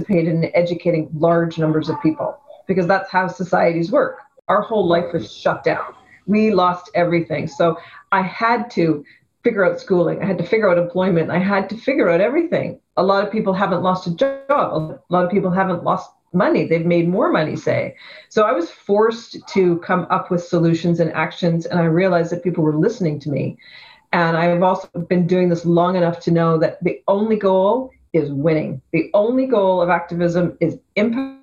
[0.05, 4.21] paid in educating large numbers of people because that's how societies work.
[4.49, 5.95] Our whole life was shut down.
[6.27, 7.49] We lost everything.
[7.49, 7.79] So
[8.13, 9.05] I had to
[9.43, 10.23] figure out schooling.
[10.23, 11.31] I had to figure out employment.
[11.31, 12.81] I had to figure out everything.
[13.01, 14.37] A lot of people haven't lost a job.
[14.51, 16.67] A lot of people haven't lost money.
[16.67, 17.97] They've made more money, say.
[18.29, 22.45] So I was forced to come up with solutions and actions, and I realized that
[22.45, 23.57] people were listening to me.
[24.13, 28.31] And I've also been doing this long enough to know that the only goal is
[28.31, 28.83] winning.
[28.93, 31.41] The only goal of activism is impact.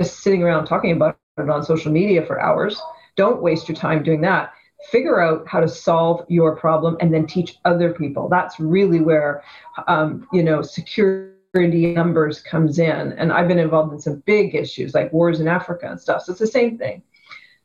[0.00, 2.80] Just sitting around talking about it on social media for hours.
[3.16, 4.50] Don't waste your time doing that
[4.90, 8.28] figure out how to solve your problem and then teach other people.
[8.28, 9.42] That's really where
[9.88, 13.12] um, you know security numbers comes in.
[13.12, 16.22] And i've been involved in some big issues like wars in africa and stuff.
[16.22, 17.02] So it's the same thing.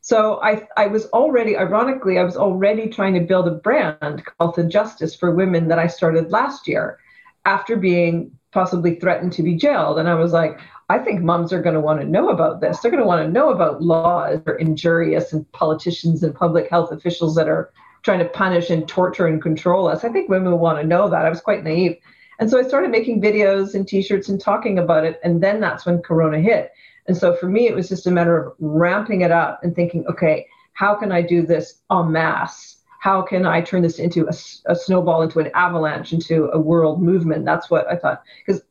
[0.00, 4.56] So I, I was already ironically i was already trying to build a brand called
[4.56, 6.98] the justice for women that i started last year
[7.44, 10.60] after being possibly threatened to be jailed and i was like
[10.92, 12.80] I think moms are going to want to know about this.
[12.80, 16.68] They're going to want to know about laws that are injurious and politicians and public
[16.68, 20.04] health officials that are trying to punish and torture and control us.
[20.04, 21.24] I think women want to know that.
[21.24, 21.96] I was quite naive.
[22.38, 25.18] And so I started making videos and t shirts and talking about it.
[25.24, 26.72] And then that's when Corona hit.
[27.06, 30.04] And so for me, it was just a matter of ramping it up and thinking,
[30.08, 32.81] okay, how can I do this en masse?
[33.02, 34.32] How can I turn this into a,
[34.70, 37.44] a snowball, into an avalanche, into a world movement?
[37.44, 38.22] That's what I thought.
[38.46, 38.62] Because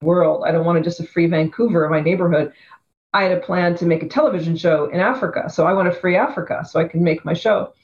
[0.00, 0.44] world.
[0.46, 2.54] I don't want to just a free Vancouver in my neighborhood.
[3.12, 5.50] I had a plan to make a television show in Africa.
[5.50, 7.74] So I want to free Africa so I can make my show.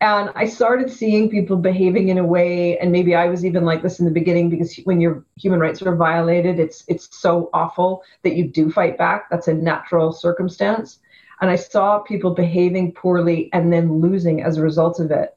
[0.00, 3.82] And I started seeing people behaving in a way, and maybe I was even like
[3.82, 8.02] this in the beginning because when your human rights are violated, it's it's so awful
[8.22, 9.28] that you do fight back.
[9.28, 11.00] That's a natural circumstance.
[11.40, 15.36] And I saw people behaving poorly and then losing as a result of it.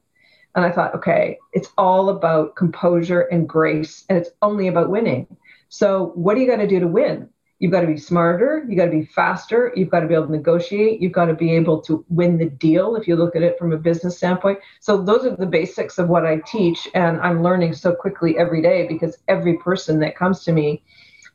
[0.54, 5.26] And I thought, okay, it's all about composure and grace, and it's only about winning.
[5.68, 7.28] So, what do you got to do to win?
[7.58, 10.26] You've got to be smarter, you've got to be faster, you've got to be able
[10.26, 13.42] to negotiate, you've got to be able to win the deal if you look at
[13.42, 14.58] it from a business standpoint.
[14.80, 16.86] So, those are the basics of what I teach.
[16.94, 20.84] And I'm learning so quickly every day because every person that comes to me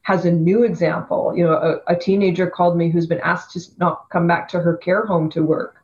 [0.10, 1.34] has a new example.
[1.38, 4.60] You know, a, a teenager called me who's been asked to not come back to
[4.60, 5.84] her care home to work.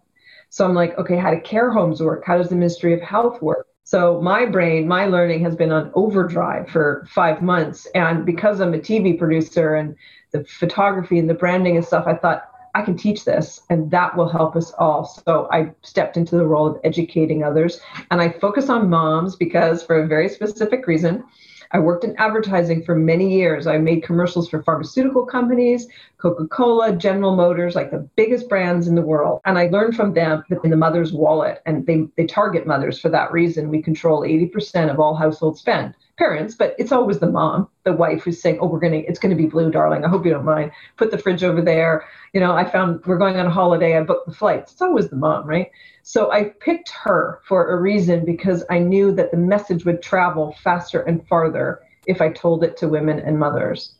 [0.50, 2.24] So I'm like, okay, how do care homes work?
[2.26, 3.68] How does the Ministry of Health work?
[3.84, 7.86] So my brain, my learning has been on overdrive for five months.
[7.94, 9.96] And because I'm a TV producer and
[10.32, 14.18] the photography and the branding and stuff, I thought I can teach this and that
[14.18, 15.06] will help us all.
[15.06, 17.80] So I stepped into the role of educating others.
[18.10, 21.24] And I focus on moms because for a very specific reason,
[21.72, 23.68] I worked in advertising for many years.
[23.68, 28.96] I made commercials for pharmaceutical companies, Coca Cola, General Motors, like the biggest brands in
[28.96, 29.42] the world.
[29.46, 33.00] And I learned from them that in the mother's wallet, and they, they target mothers
[33.00, 33.70] for that reason.
[33.70, 38.24] We control 80% of all household spend parents, but it's always the mom, the wife
[38.24, 40.06] who's saying, "Oh, we're gonna, it's gonna be blue, darling.
[40.06, 40.72] I hope you don't mind.
[40.98, 42.06] Put the fridge over there.
[42.34, 43.98] You know, I found we're going on a holiday.
[43.98, 44.74] I booked the flights.
[44.74, 45.70] It's always the mom, right?
[46.04, 50.56] So I picked her for a reason because I knew that the message would travel
[50.64, 53.96] faster and farther if I told it to women and mothers.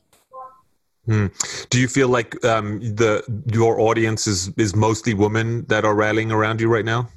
[1.06, 1.28] Hmm.
[1.70, 3.24] Do you feel like um, the
[3.54, 7.10] your audience is is mostly women that are rallying around you right now?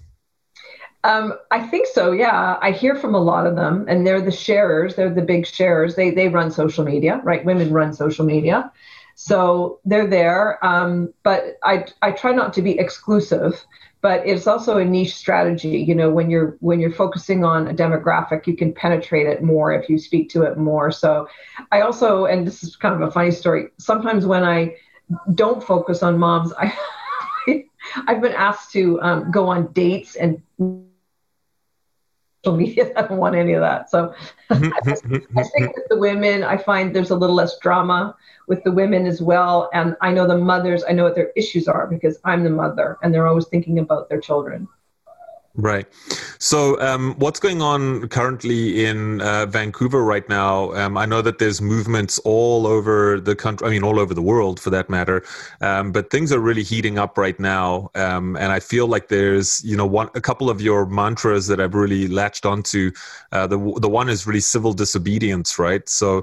[1.09, 2.13] Um, I think so.
[2.13, 4.95] Yeah, I hear from a lot of them, and they're the sharers.
[4.95, 5.97] They're the big sharers.
[5.97, 7.43] They they run social media, right?
[7.43, 8.71] Women run social media,
[9.15, 10.63] so they're there.
[10.65, 13.65] Um, but I I try not to be exclusive.
[14.01, 15.79] But it's also a niche strategy.
[15.79, 19.73] You know, when you're when you're focusing on a demographic, you can penetrate it more
[19.73, 20.93] if you speak to it more.
[20.93, 21.27] So,
[21.73, 23.69] I also, and this is kind of a funny story.
[23.79, 24.77] Sometimes when I
[25.35, 26.77] don't focus on moms, I
[28.07, 30.43] I've been asked to um, go on dates and
[32.47, 32.93] media.
[32.97, 33.91] I don't want any of that.
[33.91, 34.15] So
[34.51, 35.73] mm-hmm, mm-hmm, I think mm-hmm.
[35.75, 39.69] with the women, I find there's a little less drama with the women as well.
[39.73, 42.99] And I know the mothers, I know what their issues are because I'm the mother
[43.03, 44.69] and they're always thinking about their children.
[45.61, 45.89] Right.
[46.39, 50.73] So, um, what's going on currently in uh, Vancouver right now?
[50.75, 53.67] Um, I know that there's movements all over the country.
[53.67, 55.25] I mean, all over the world, for that matter.
[55.61, 59.61] Um, but things are really heating up right now, um, and I feel like there's,
[59.65, 62.93] you know, one a couple of your mantras that I've really latched onto.
[63.33, 65.89] Uh, the the one is really civil disobedience, right?
[65.89, 66.23] So.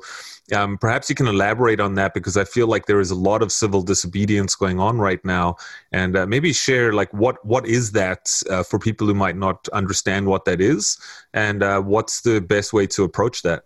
[0.54, 3.42] Um, perhaps you can elaborate on that because I feel like there is a lot
[3.42, 5.56] of civil disobedience going on right now,
[5.92, 9.68] and uh, maybe share like what what is that uh, for people who might not
[9.70, 11.00] understand what that is,
[11.34, 13.64] and uh, what's the best way to approach that.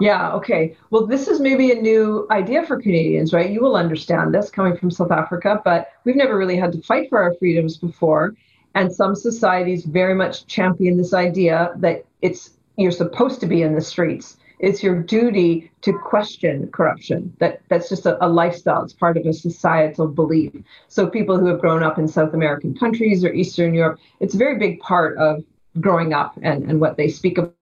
[0.00, 0.76] Yeah, okay.
[0.90, 3.50] Well, this is maybe a new idea for Canadians, right?
[3.50, 7.10] You will understand this coming from South Africa, but we've never really had to fight
[7.10, 8.34] for our freedoms before.
[8.74, 13.74] And some societies very much champion this idea that it's you're supposed to be in
[13.74, 17.34] the streets it's your duty to question corruption.
[17.38, 18.84] That that's just a, a, lifestyle.
[18.84, 20.52] It's part of a societal belief.
[20.88, 24.38] So people who have grown up in South American countries or Eastern Europe, it's a
[24.38, 25.42] very big part of
[25.80, 27.54] growing up and, and what they speak about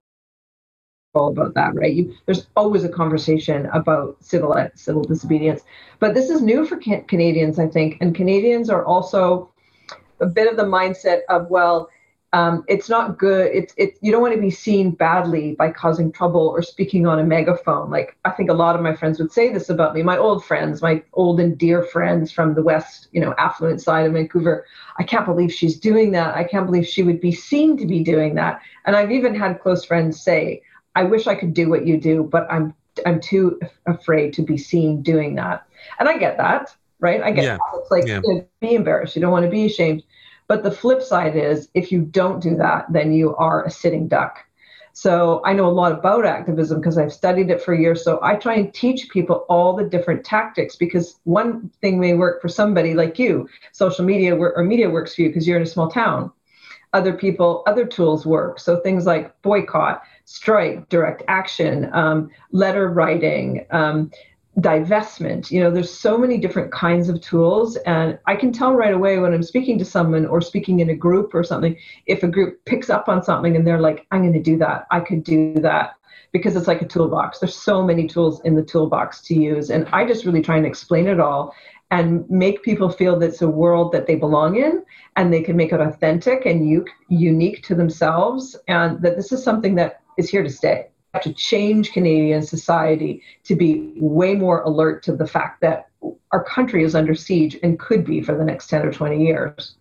[1.15, 1.93] about that, right?
[1.93, 5.63] You, there's always a conversation about civil civil disobedience,
[5.99, 9.51] but this is new for can- Canadians, I think, and Canadians are also
[10.19, 11.89] a bit of the mindset of well,
[12.31, 13.49] um, it's not good.
[13.51, 13.97] It's it.
[14.01, 17.89] You don't want to be seen badly by causing trouble or speaking on a megaphone.
[17.89, 20.03] Like I think a lot of my friends would say this about me.
[20.03, 24.05] My old friends, my old and dear friends from the west, you know, affluent side
[24.05, 24.65] of Vancouver.
[24.99, 26.35] I can't believe she's doing that.
[26.35, 28.61] I can't believe she would be seen to be doing that.
[28.85, 30.61] And I've even had close friends say,
[30.95, 32.75] "I wish I could do what you do, but I'm
[33.07, 35.65] I'm too afraid to be seen doing that."
[35.99, 37.23] And I get that, right?
[37.23, 37.57] I get yeah.
[37.57, 37.79] that.
[37.79, 38.21] It's like yeah.
[38.61, 39.15] be embarrassed.
[39.15, 40.03] You don't want to be ashamed
[40.49, 44.07] but the flip side is if you don't do that, then you are a sitting
[44.09, 44.43] duck.
[44.93, 48.03] So I know a lot about activism because I've studied it for years.
[48.03, 52.41] So I try and teach people all the different tactics because one thing may work
[52.41, 53.47] for somebody like you.
[53.71, 56.31] Social media or media works for you because you're in a small town.
[56.93, 58.59] Other people, other tools work.
[58.59, 64.11] So things like boycott, strike, direct action, um, letter writing, um,
[64.61, 65.51] divestment.
[65.51, 69.19] You know there's so many different kinds of tools and i can tell right away
[69.19, 72.63] when i'm speaking to someone or speaking in a group or something if a group
[72.65, 74.87] picks up on something and they're like i'm going to do that.
[74.91, 75.95] I could do that
[76.31, 77.39] because it's like a toolbox.
[77.39, 80.65] There's so many tools in the toolbox to use and i just really try and
[80.65, 81.53] explain it all
[81.91, 84.83] and make people feel that it's a world that they belong in
[85.15, 89.43] and they can make it authentic and u- unique to themselves and that this is
[89.43, 94.61] something that is here to stay have to change Canadian society to be way more
[94.61, 95.87] alert to the fact that
[96.31, 99.75] our country is under siege and could be for the next 10 or 20 years.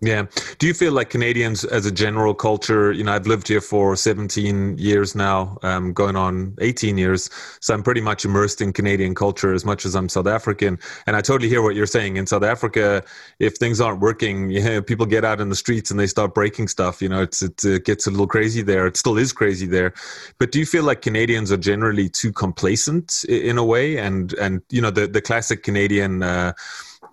[0.00, 0.26] Yeah.
[0.58, 3.96] Do you feel like Canadians, as a general culture, you know, I've lived here for
[3.96, 7.30] 17 years now, um, going on 18 years.
[7.60, 10.78] So I'm pretty much immersed in Canadian culture as much as I'm South African.
[11.06, 12.16] And I totally hear what you're saying.
[12.16, 13.04] In South Africa,
[13.38, 16.68] if things aren't working, yeah, people get out in the streets and they start breaking
[16.68, 17.00] stuff.
[17.00, 18.86] You know, it's, it, it gets a little crazy there.
[18.86, 19.94] It still is crazy there.
[20.38, 23.96] But do you feel like Canadians are generally too complacent in a way?
[23.96, 26.22] And, and you know, the, the classic Canadian.
[26.22, 26.52] Uh,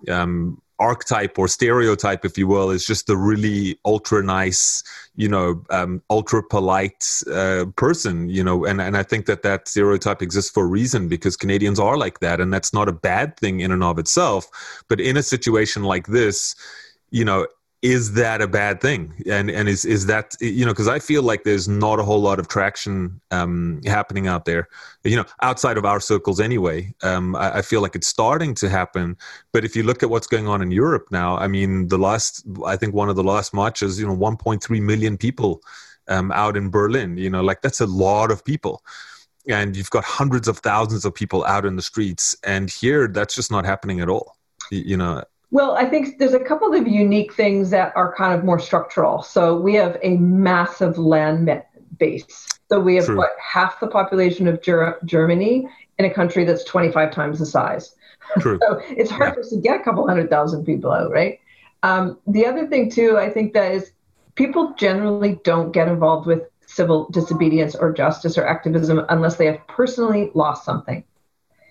[0.08, 4.82] um, archetype or stereotype, if you will, is just the really ultra nice,
[5.14, 9.68] you know, um, ultra polite uh, person, you know, and, and I think that that
[9.68, 12.40] stereotype exists for a reason because Canadians are like that.
[12.40, 14.48] And that's not a bad thing in and of itself.
[14.88, 16.54] But in a situation like this,
[17.10, 17.46] you know,
[17.82, 19.12] is that a bad thing?
[19.26, 22.20] And and is is that you know because i feel like there's not a whole
[22.20, 24.68] lot of traction um, happening out there
[25.02, 26.94] you know outside of our circles anyway.
[27.02, 29.16] Um, I, I, feel like it's starting to happen.
[29.52, 32.44] But if you look at what's going on in europe now i mean the last
[32.64, 35.60] i think one of the last marches you know 1.3 million people
[36.08, 38.82] um, out in berlin you know like that's a lot of people.
[39.48, 42.36] And you've got hundreds of thousands of people out in the streets.
[42.44, 44.36] And here that's just not happening at all
[44.70, 45.22] you know
[45.52, 49.22] well, I think there's a couple of unique things that are kind of more structural.
[49.22, 51.62] So we have a massive land
[51.98, 52.48] base.
[52.70, 57.12] So we have what half the population of Ger- Germany in a country that's 25
[57.12, 57.94] times the size.
[58.40, 58.58] True.
[58.66, 59.50] so it's hard yeah.
[59.50, 61.38] to get a couple hundred thousand people out, right?
[61.82, 63.92] Um, the other thing too, I think that is
[64.36, 69.66] people generally don't get involved with civil disobedience or justice or activism unless they have
[69.68, 71.04] personally lost something.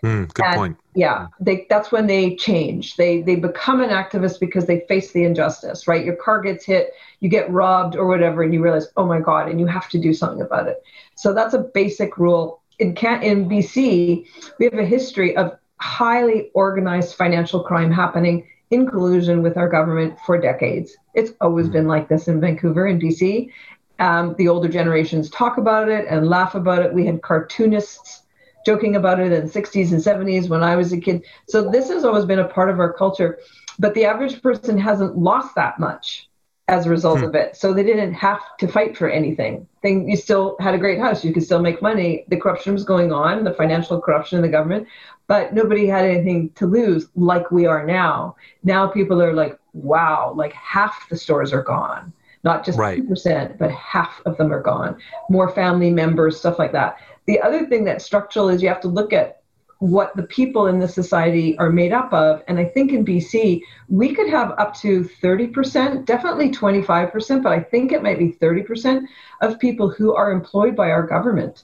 [0.03, 0.77] Mm, good and, point.
[0.95, 2.95] Yeah, they, that's when they change.
[2.95, 6.03] They they become an activist because they face the injustice, right?
[6.03, 9.47] Your car gets hit, you get robbed or whatever, and you realize, oh my god,
[9.47, 10.83] and you have to do something about it.
[11.15, 12.61] So that's a basic rule.
[12.79, 14.25] In Can- in BC,
[14.57, 20.17] we have a history of highly organized financial crime happening in collusion with our government
[20.25, 20.95] for decades.
[21.13, 21.73] It's always mm.
[21.73, 23.51] been like this in Vancouver and BC.
[23.99, 26.91] Um, the older generations talk about it and laugh about it.
[26.91, 28.23] We had cartoonists
[28.65, 31.23] joking about it in the 60s and 70s when I was a kid.
[31.47, 33.39] So this has always been a part of our culture.
[33.79, 36.29] But the average person hasn't lost that much
[36.67, 37.25] as a result hmm.
[37.25, 37.55] of it.
[37.55, 39.67] So they didn't have to fight for anything.
[39.81, 41.23] Thing you still had a great house.
[41.23, 42.25] You could still make money.
[42.29, 44.87] The corruption was going on, the financial corruption in the government,
[45.27, 48.35] but nobody had anything to lose like we are now.
[48.63, 52.13] Now people are like, wow, like half the stores are gone.
[52.43, 53.01] Not just right.
[53.01, 54.97] 2%, but half of them are gone.
[55.29, 56.97] More family members, stuff like that.
[57.27, 59.41] The other thing that's structural is you have to look at
[59.81, 62.43] what the people in the society are made up of.
[62.47, 67.61] And I think in BC, we could have up to 30%, definitely 25%, but I
[67.61, 69.05] think it might be 30%
[69.41, 71.63] of people who are employed by our government.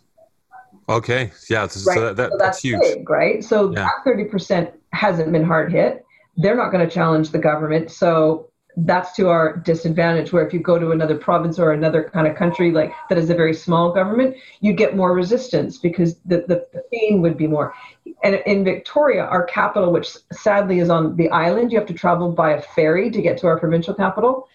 [0.90, 1.32] Okay.
[1.48, 1.62] Yeah.
[1.62, 1.72] right?
[1.72, 2.82] So, that, that, so that's, huge.
[2.82, 3.44] Big, right?
[3.44, 3.88] So yeah.
[4.04, 6.04] that 30% hasn't been hard hit.
[6.38, 7.92] They're not going to challenge the government.
[7.92, 12.28] So that's to our disadvantage where if you go to another province or another kind
[12.28, 16.46] of country like that is a very small government you get more resistance because the,
[16.48, 17.74] the, the pain would be more.
[18.24, 22.32] And in victoria our capital which sadly is on the island you have to travel
[22.32, 24.48] by a ferry to get to our provincial capital.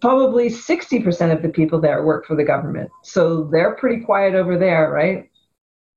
[0.00, 2.90] Probably 60% of the people there work for the government.
[3.02, 5.30] So they're pretty quiet over there right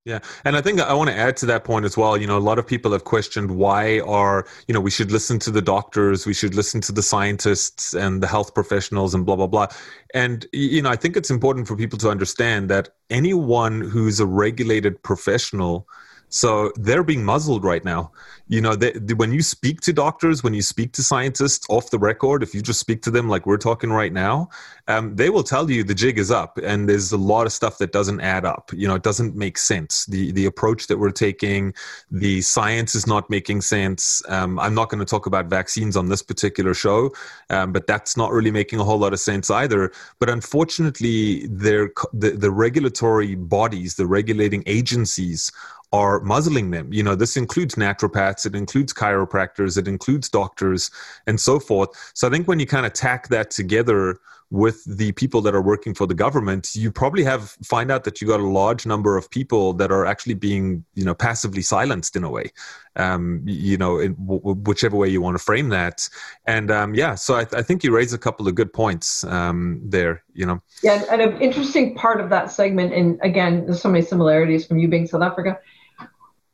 [0.07, 2.15] yeah, and I think I want to add to that point as well.
[2.15, 5.37] You know, a lot of people have questioned why are you know we should listen
[5.39, 9.35] to the doctors, we should listen to the scientists and the health professionals and blah
[9.35, 9.67] blah blah.
[10.13, 14.25] And you know, I think it's important for people to understand that anyone who's a
[14.25, 15.85] regulated professional
[16.29, 18.11] so they're being muzzled right now.
[18.49, 21.99] You know, they, when you speak to doctors, when you speak to scientists off the
[21.99, 24.49] record, if you just speak to them like we're talking right now,
[24.87, 27.77] um, they will tell you the jig is up, and there's a lot of stuff
[27.79, 28.71] that doesn't add up.
[28.73, 30.05] You know, it doesn't make sense.
[30.05, 31.73] The the approach that we're taking,
[32.09, 34.21] the science is not making sense.
[34.29, 37.11] Um, I'm not going to talk about vaccines on this particular show,
[37.49, 39.91] um, but that's not really making a whole lot of sense either.
[40.19, 45.51] But unfortunately, the the regulatory bodies, the regulating agencies
[45.93, 46.91] are muzzling them.
[46.91, 50.91] You know, this includes naturopaths, it includes chiropractors, it includes doctors,
[51.27, 51.89] and so forth.
[52.13, 54.19] So I think when you kind of tack that together
[54.49, 58.21] with the people that are working for the government, you probably have find out that
[58.21, 62.15] you got a large number of people that are actually being, you know, passively silenced
[62.15, 62.51] in a way.
[62.95, 66.07] Um, you know, in w- whichever way you want to frame that.
[66.45, 69.23] And um, yeah, so I, th- I, think you raise a couple of good points
[69.25, 70.23] um, there.
[70.33, 70.61] You know.
[70.81, 74.79] Yeah, and an interesting part of that segment, and again, there's so many similarities from
[74.79, 75.59] you being South Africa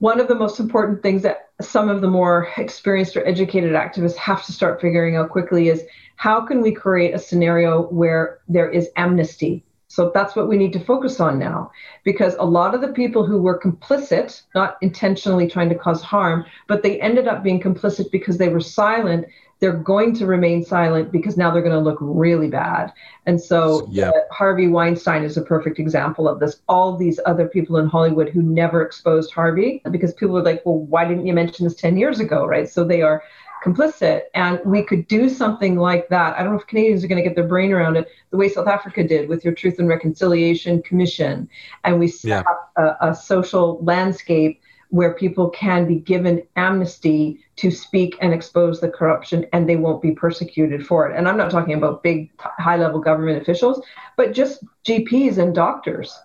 [0.03, 4.17] one of the most important things that some of the more experienced or educated activists
[4.17, 5.81] have to start figuring out quickly is
[6.17, 9.63] how can we create a scenario where there is amnesty
[9.93, 11.71] so that's what we need to focus on now
[12.03, 16.43] because a lot of the people who were complicit not intentionally trying to cause harm
[16.67, 19.25] but they ended up being complicit because they were silent
[19.63, 22.91] they're going to remain silent because now they're going to look really bad.
[23.25, 24.09] And so yeah.
[24.09, 26.59] uh, Harvey Weinstein is a perfect example of this.
[26.67, 30.79] All these other people in Hollywood who never exposed Harvey because people are like, well,
[30.79, 32.45] why didn't you mention this 10 years ago?
[32.45, 32.69] Right.
[32.69, 33.23] So they are
[33.63, 34.23] complicit.
[34.33, 36.37] And we could do something like that.
[36.37, 38.49] I don't know if Canadians are going to get their brain around it the way
[38.49, 41.49] South Africa did with your Truth and Reconciliation Commission.
[41.83, 42.39] And we set yeah.
[42.41, 48.79] up a, a social landscape where people can be given amnesty to speak and expose
[48.79, 51.17] the corruption and they won't be persecuted for it.
[51.17, 53.83] And I'm not talking about big high level government officials,
[54.17, 56.15] but just GPs and doctors.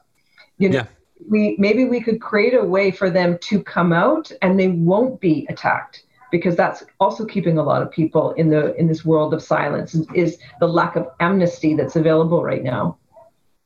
[0.58, 0.86] You know, yeah.
[1.30, 5.18] we maybe we could create a way for them to come out and they won't
[5.18, 9.32] be attacked because that's also keeping a lot of people in the in this world
[9.34, 12.96] of silence is the lack of amnesty that's available right now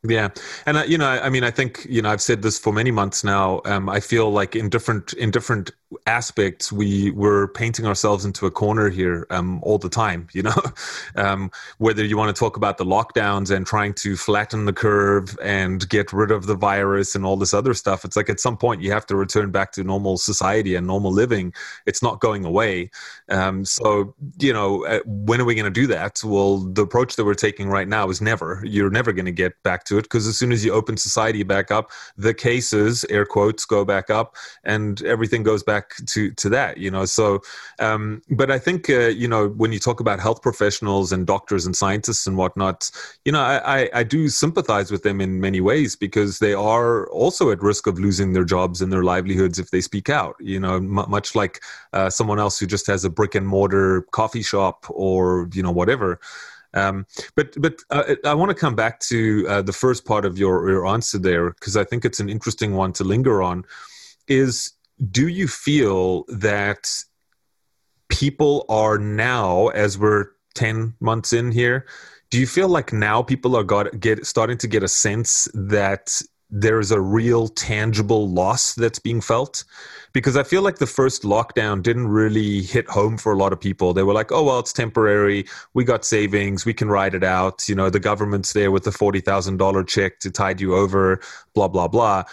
[0.05, 0.31] yeah,
[0.67, 2.91] and uh, you know, I, mean, I think you know, I've said this for many
[2.91, 3.61] months now.
[3.65, 5.71] Um, I feel like in different in different
[6.07, 10.27] aspects, we were painting ourselves into a corner here um, all the time.
[10.33, 10.63] You know,
[11.17, 15.39] um, whether you want to talk about the lockdowns and trying to flatten the curve
[15.41, 18.57] and get rid of the virus and all this other stuff, it's like at some
[18.57, 21.53] point you have to return back to normal society and normal living.
[21.87, 22.91] It's not going away.
[23.29, 26.23] Um, so you know, uh, when are we going to do that?
[26.25, 28.61] Well, the approach that we're taking right now is never.
[28.65, 30.97] You're never going to get back to to it because as soon as you open
[30.97, 36.31] society back up, the cases, air quotes, go back up, and everything goes back to
[36.33, 36.79] to that.
[36.79, 37.41] You know, so
[37.79, 41.67] um, but I think uh, you know when you talk about health professionals and doctors
[41.67, 42.91] and scientists and whatnot,
[43.25, 47.09] you know, I, I, I do sympathize with them in many ways because they are
[47.11, 50.37] also at risk of losing their jobs and their livelihoods if they speak out.
[50.41, 51.63] You know, m- much like
[51.93, 55.71] uh, someone else who just has a brick and mortar coffee shop or you know
[55.73, 56.19] whatever.
[56.75, 57.07] Um,
[57.37, 60.69] but but uh, I want to come back to uh, the first part of your,
[60.71, 63.65] your answer there because I think it's an interesting one to linger on.
[64.29, 64.73] Is
[65.11, 66.89] do you feel that
[68.09, 71.87] people are now, as we're ten months in here,
[72.31, 76.23] do you feel like now people are got get starting to get a sense that
[76.55, 79.65] there is a real tangible loss that's being felt.
[80.13, 83.61] Because i feel like the first lockdown didn't really hit home for a lot of
[83.61, 83.95] people.
[83.95, 85.47] They were like oh well it's temporary.
[85.73, 86.67] We got savings.
[86.67, 87.67] We can ride it out.
[87.69, 91.21] You know the government's there with the $40,000 check to tide you over
[91.55, 92.25] blah blah blah.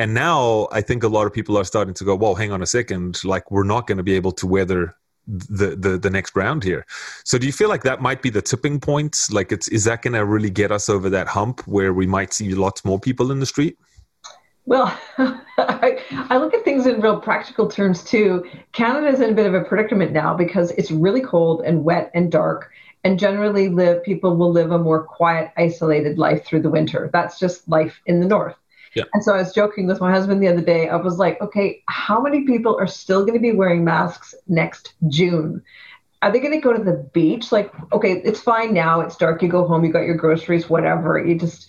[0.00, 2.62] And now i think a lot of people are starting to go well hang on
[2.62, 3.24] a second.
[3.24, 4.96] Like we're not going to be able to weather
[5.28, 6.86] the, the the next round here.
[7.24, 9.28] So do you feel like that might be the tipping point?
[9.30, 12.32] Like it's is that going to really get us over that hump where we might
[12.32, 13.78] see lots more people in the street?
[14.64, 15.98] Well, I,
[16.28, 18.44] I, look at things in real practical terms too.
[18.72, 22.10] Canada is in a bit of a predicament now because it's really cold and wet
[22.12, 22.70] and dark,
[23.02, 27.08] and generally live people will live a more quiet, isolated life through the winter.
[27.14, 28.56] That's just life in the north.
[28.94, 29.04] Yeah.
[29.12, 30.88] And so I was joking with my husband the other day.
[30.88, 34.94] I was like, okay, how many people are still going to be wearing masks next
[35.08, 35.62] June?
[36.22, 37.52] Are they going to go to the beach?
[37.52, 39.00] Like, okay, it's fine now.
[39.00, 39.42] It's dark.
[39.42, 39.84] You go home.
[39.84, 41.24] You got your groceries, whatever.
[41.24, 41.68] You just,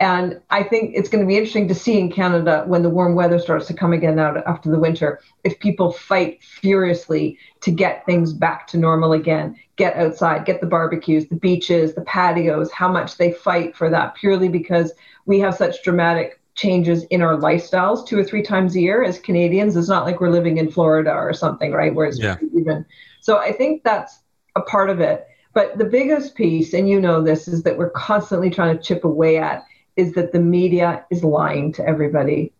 [0.00, 3.14] and I think it's going to be interesting to see in Canada when the warm
[3.14, 8.04] weather starts to come again out after the winter, if people fight furiously to get
[8.06, 12.90] things back to normal again, get outside, get the barbecues, the beaches, the patios, how
[12.90, 14.92] much they fight for that purely because
[15.26, 19.18] we have such dramatic changes in our lifestyles two or three times a year as
[19.18, 19.76] Canadians.
[19.76, 21.94] It's not like we're living in Florida or something, right?
[21.94, 22.36] Where it's yeah.
[22.54, 22.84] even.
[23.20, 24.20] So I think that's
[24.56, 25.26] a part of it.
[25.54, 29.04] But the biggest piece, and you know this, is that we're constantly trying to chip
[29.04, 29.64] away at
[29.96, 32.52] is that the media is lying to everybody.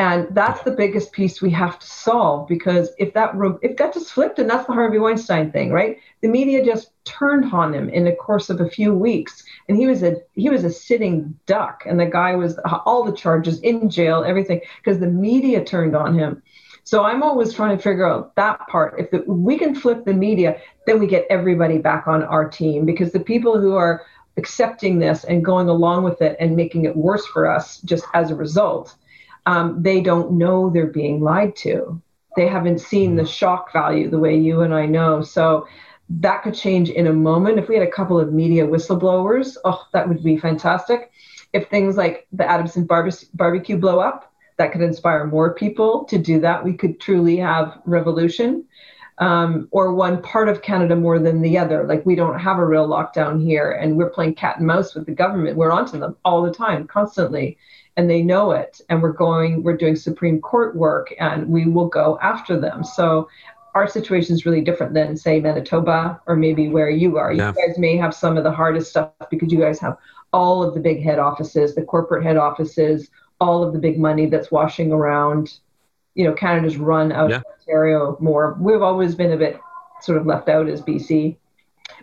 [0.00, 4.10] And that's the biggest piece we have to solve because if that if that just
[4.10, 5.98] flipped, and that's the Harvey Weinstein thing, right?
[6.22, 9.86] The media just turned on him in the course of a few weeks, and he
[9.86, 13.90] was a he was a sitting duck, and the guy was all the charges in
[13.90, 16.42] jail, everything because the media turned on him.
[16.84, 18.98] So I'm always trying to figure out that part.
[18.98, 22.86] If the, we can flip the media, then we get everybody back on our team
[22.86, 24.06] because the people who are
[24.38, 28.30] accepting this and going along with it and making it worse for us just as
[28.30, 28.96] a result
[29.46, 32.00] um, they don't know they're being lied to.
[32.36, 35.22] They haven't seen the shock value the way you and I know.
[35.22, 35.66] So
[36.10, 37.58] that could change in a moment.
[37.58, 41.10] If we had a couple of media whistleblowers, oh, that would be fantastic.
[41.52, 46.40] If things like the Adamson barbecue blow up, that could inspire more people to do
[46.40, 46.64] that.
[46.64, 48.64] We could truly have revolution.
[49.18, 51.86] Um, or one part of Canada more than the other.
[51.86, 55.04] Like we don't have a real lockdown here, and we're playing cat and mouse with
[55.04, 55.58] the government.
[55.58, 57.58] We're onto them all the time, constantly
[57.96, 61.88] and they know it and we're going we're doing supreme court work and we will
[61.88, 62.84] go after them.
[62.84, 63.28] So
[63.74, 67.32] our situation is really different than say manitoba or maybe where you are.
[67.32, 67.52] Yeah.
[67.56, 69.96] you guys may have some of the hardest stuff because you guys have
[70.32, 73.10] all of the big head offices the corporate head offices
[73.40, 75.58] all of the big money that's washing around.
[76.14, 77.36] You know canada's run out yeah.
[77.36, 78.56] of ontario more.
[78.60, 79.60] We've always been a bit
[80.00, 81.36] sort of left out as bc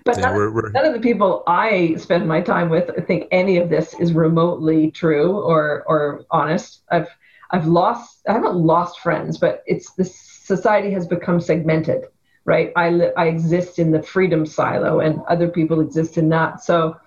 [0.08, 0.72] but none, we're, we're...
[0.72, 4.92] none, of the people I spend my time with think any of this is remotely
[4.92, 6.82] true or or honest.
[6.90, 7.10] I've
[7.52, 12.06] I've lost I haven't lost friends, but it's this society has become segmented,
[12.46, 12.72] right?
[12.76, 16.64] I li- I exist in the freedom silo, and other people exist in that.
[16.64, 16.98] So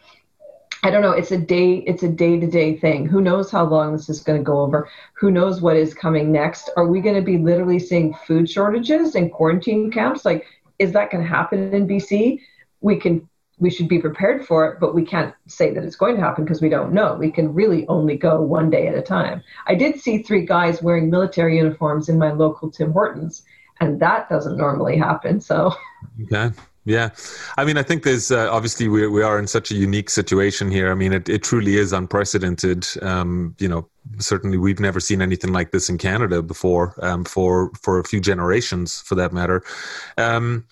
[0.83, 1.13] I don't know.
[1.13, 1.77] It's a day.
[1.87, 3.07] It's a day to day thing.
[3.07, 4.89] Who knows how long this is going to go over?
[5.15, 6.71] Who knows what is coming next?
[6.77, 10.25] Are we going to be literally seeing food shortages and quarantine camps?
[10.25, 10.47] Like,
[10.79, 12.41] is that going to happen in BC?
[12.81, 13.29] We can
[13.61, 16.45] we should be prepared for it, but we can't say that it's going to happen
[16.45, 17.15] because we don't know.
[17.15, 19.43] We can really only go one day at a time.
[19.67, 23.43] I did see three guys wearing military uniforms in my local Tim Hortons,
[23.81, 25.41] and that doesn't normally happen.
[25.41, 25.75] So,
[26.23, 26.55] okay.
[26.87, 27.11] Yeah,
[27.59, 30.71] I mean, I think there's uh, obviously we we are in such a unique situation
[30.71, 30.91] here.
[30.91, 32.87] I mean, it, it truly is unprecedented.
[33.03, 33.87] Um, you know,
[34.19, 38.19] certainly we've never seen anything like this in Canada before um, for for a few
[38.19, 39.63] generations, for that matter.
[40.17, 40.65] Um,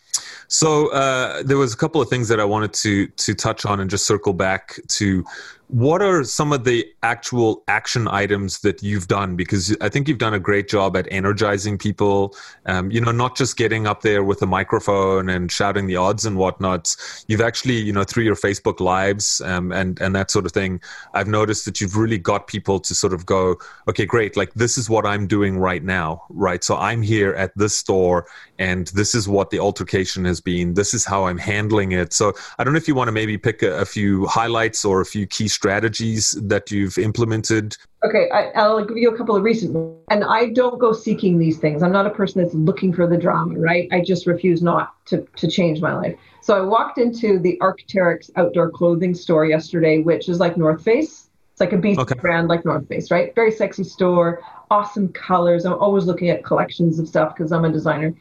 [0.48, 3.80] so uh, there was a couple of things that I wanted to to touch on
[3.80, 5.24] and just circle back to
[5.68, 9.36] what are some of the actual action items that you've done?
[9.36, 12.34] Because i think you've done a great job at energizing people
[12.66, 16.24] um, you know not just getting up there with a microphone and shouting the odds
[16.24, 16.94] and whatnot
[17.26, 20.80] you've actually you know through your facebook lives um, and and that sort of thing
[21.14, 23.56] i've noticed that you've really got people to sort of go
[23.88, 26.62] okay great like this is what i'm doing right now right?
[26.62, 28.26] So i'm here at this store
[28.58, 30.74] and this is what the altercation has been.
[30.74, 32.12] This is how i'm handling it.
[32.12, 35.00] So i don't know if you want to maybe pick a, a few highlights or
[35.00, 37.76] a few key strategies that you've implemented?
[38.04, 40.04] Okay, I, will give you a couple of recent ones.
[40.08, 41.82] And I don't go seeking these things.
[41.82, 43.88] I'm not a person that's looking for the drama, right?
[43.90, 46.16] I just refuse not to, to change my life.
[46.42, 51.28] So I walked into the Arc'teryx outdoor clothing store yesterday, which is like North Face.
[51.50, 52.14] It's like a beast okay.
[52.20, 53.34] brand like North Face, right?
[53.34, 55.64] Very sexy store, awesome colors.
[55.64, 58.14] I'm always looking at collections of stuff because I'm a designer.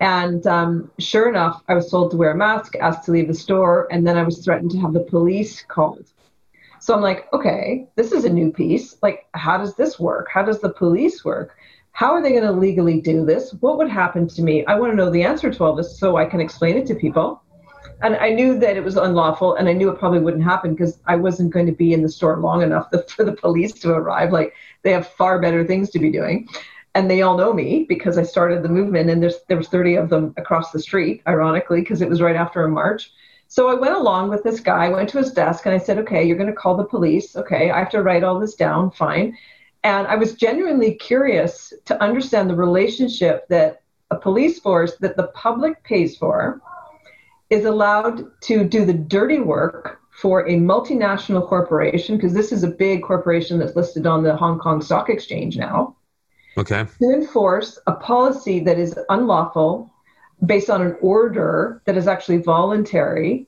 [0.00, 3.34] And um, sure enough, I was told to wear a mask, asked to leave the
[3.34, 6.06] store, and then I was threatened to have the police called.
[6.80, 8.96] So I'm like, okay, this is a new piece.
[9.02, 10.28] Like, how does this work?
[10.32, 11.56] How does the police work?
[11.92, 13.52] How are they going to legally do this?
[13.60, 14.64] What would happen to me?
[14.66, 16.94] I want to know the answer to all this so I can explain it to
[16.94, 17.42] people.
[18.02, 21.00] And I knew that it was unlawful, and I knew it probably wouldn't happen because
[21.06, 24.32] I wasn't going to be in the store long enough for the police to arrive.
[24.32, 26.48] Like, they have far better things to be doing.
[26.94, 29.96] And they all know me because I started the movement, and there's there was 30
[29.96, 33.12] of them across the street, ironically, because it was right after a march.
[33.50, 36.22] So I went along with this guy, went to his desk, and I said, okay,
[36.22, 37.34] you're going to call the police.
[37.34, 38.90] Okay, I have to write all this down.
[38.90, 39.36] Fine.
[39.84, 45.28] And I was genuinely curious to understand the relationship that a police force that the
[45.28, 46.60] public pays for
[47.48, 52.68] is allowed to do the dirty work for a multinational corporation, because this is a
[52.68, 55.96] big corporation that's listed on the Hong Kong Stock Exchange now.
[56.58, 56.84] Okay.
[57.00, 59.90] To enforce a policy that is unlawful
[60.44, 63.46] based on an order that is actually voluntary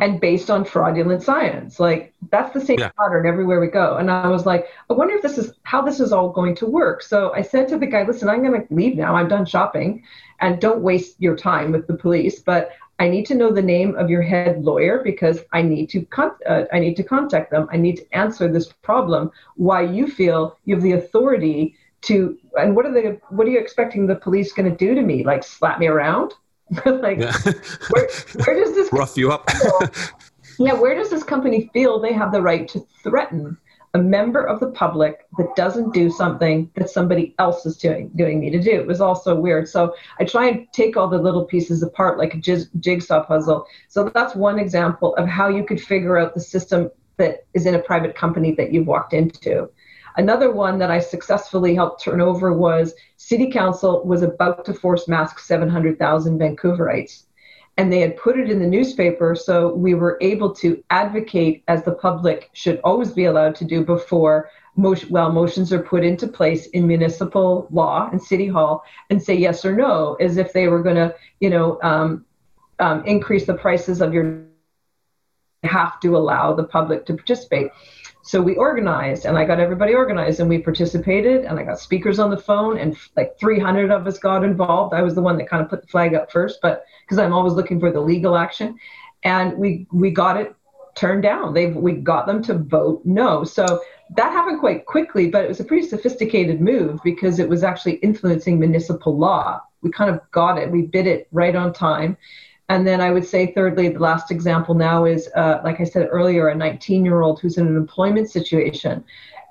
[0.00, 1.80] and based on fraudulent science.
[1.80, 2.90] Like that's the same yeah.
[2.90, 3.96] pattern everywhere we go.
[3.96, 6.66] And I was like, I wonder if this is how this is all going to
[6.66, 7.02] work.
[7.02, 9.16] So I said to the guy, listen, I'm going to leave now.
[9.16, 10.04] I'm done shopping
[10.40, 12.70] and don't waste your time with the police, but
[13.00, 16.36] I need to know the name of your head lawyer because I need to con-
[16.46, 17.68] uh, I need to contact them.
[17.70, 22.76] I need to answer this problem why you feel you have the authority to and
[22.76, 25.24] what are they what are you expecting the police going to do to me?
[25.24, 26.34] Like slap me around?
[26.84, 28.08] Like where,
[28.44, 29.48] where does this rough you up.
[30.60, 33.56] Yeah where does this company feel they have the right to threaten
[33.94, 38.40] a member of the public that doesn't do something that somebody else is doing doing
[38.40, 38.72] me to do?
[38.72, 39.68] It was also weird.
[39.68, 42.38] So i try and take all the little pieces apart like a
[42.80, 43.66] jigsaw puzzle.
[43.86, 47.74] So that's one example of how you could figure out the system that is in
[47.74, 49.70] a private company that you've walked into
[50.18, 55.06] Another one that I successfully helped turn over was City Council was about to force
[55.06, 57.22] mask 700,000 Vancouverites.
[57.76, 61.84] And they had put it in the newspaper, so we were able to advocate as
[61.84, 66.26] the public should always be allowed to do before motion, well, motions are put into
[66.26, 70.66] place in municipal law and city hall and say yes or no, as if they
[70.66, 72.24] were going to, you know, um,
[72.80, 74.44] um, increase the prices of your
[75.64, 77.70] have to allow the public to participate.
[78.28, 82.18] So we organized and I got everybody organized and we participated and I got speakers
[82.18, 84.92] on the phone and like 300 of us got involved.
[84.92, 87.32] I was the one that kind of put the flag up first, but because I'm
[87.32, 88.78] always looking for the legal action.
[89.24, 90.54] And we, we got it
[90.94, 91.54] turned down.
[91.54, 93.44] They we got them to vote no.
[93.44, 93.64] So
[94.16, 97.94] that happened quite quickly, but it was a pretty sophisticated move because it was actually
[97.94, 99.62] influencing municipal law.
[99.80, 100.70] We kind of got it.
[100.70, 102.18] We bid it right on time.
[102.68, 106.08] And then I would say, thirdly, the last example now is, uh, like I said
[106.10, 109.04] earlier, a 19 year old who's in an employment situation.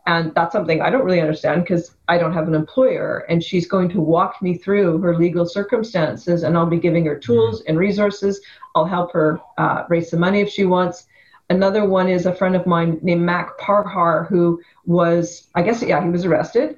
[0.05, 3.26] And that's something I don't really understand because I don't have an employer.
[3.28, 7.20] And she's going to walk me through her legal circumstances, and I'll be giving her
[7.20, 8.39] tools and resources.
[8.74, 11.07] I'll help her uh, raise some money if she wants.
[11.49, 16.01] Another one is a friend of mine named Mac Parhar, who was, I guess, yeah,
[16.03, 16.78] he was arrested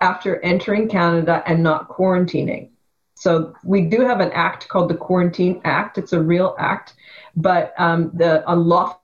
[0.00, 2.70] after entering Canada and not quarantining.
[3.20, 5.98] So we do have an act called the Quarantine Act.
[5.98, 6.94] It's a real act,
[7.36, 9.02] but um, the unlawful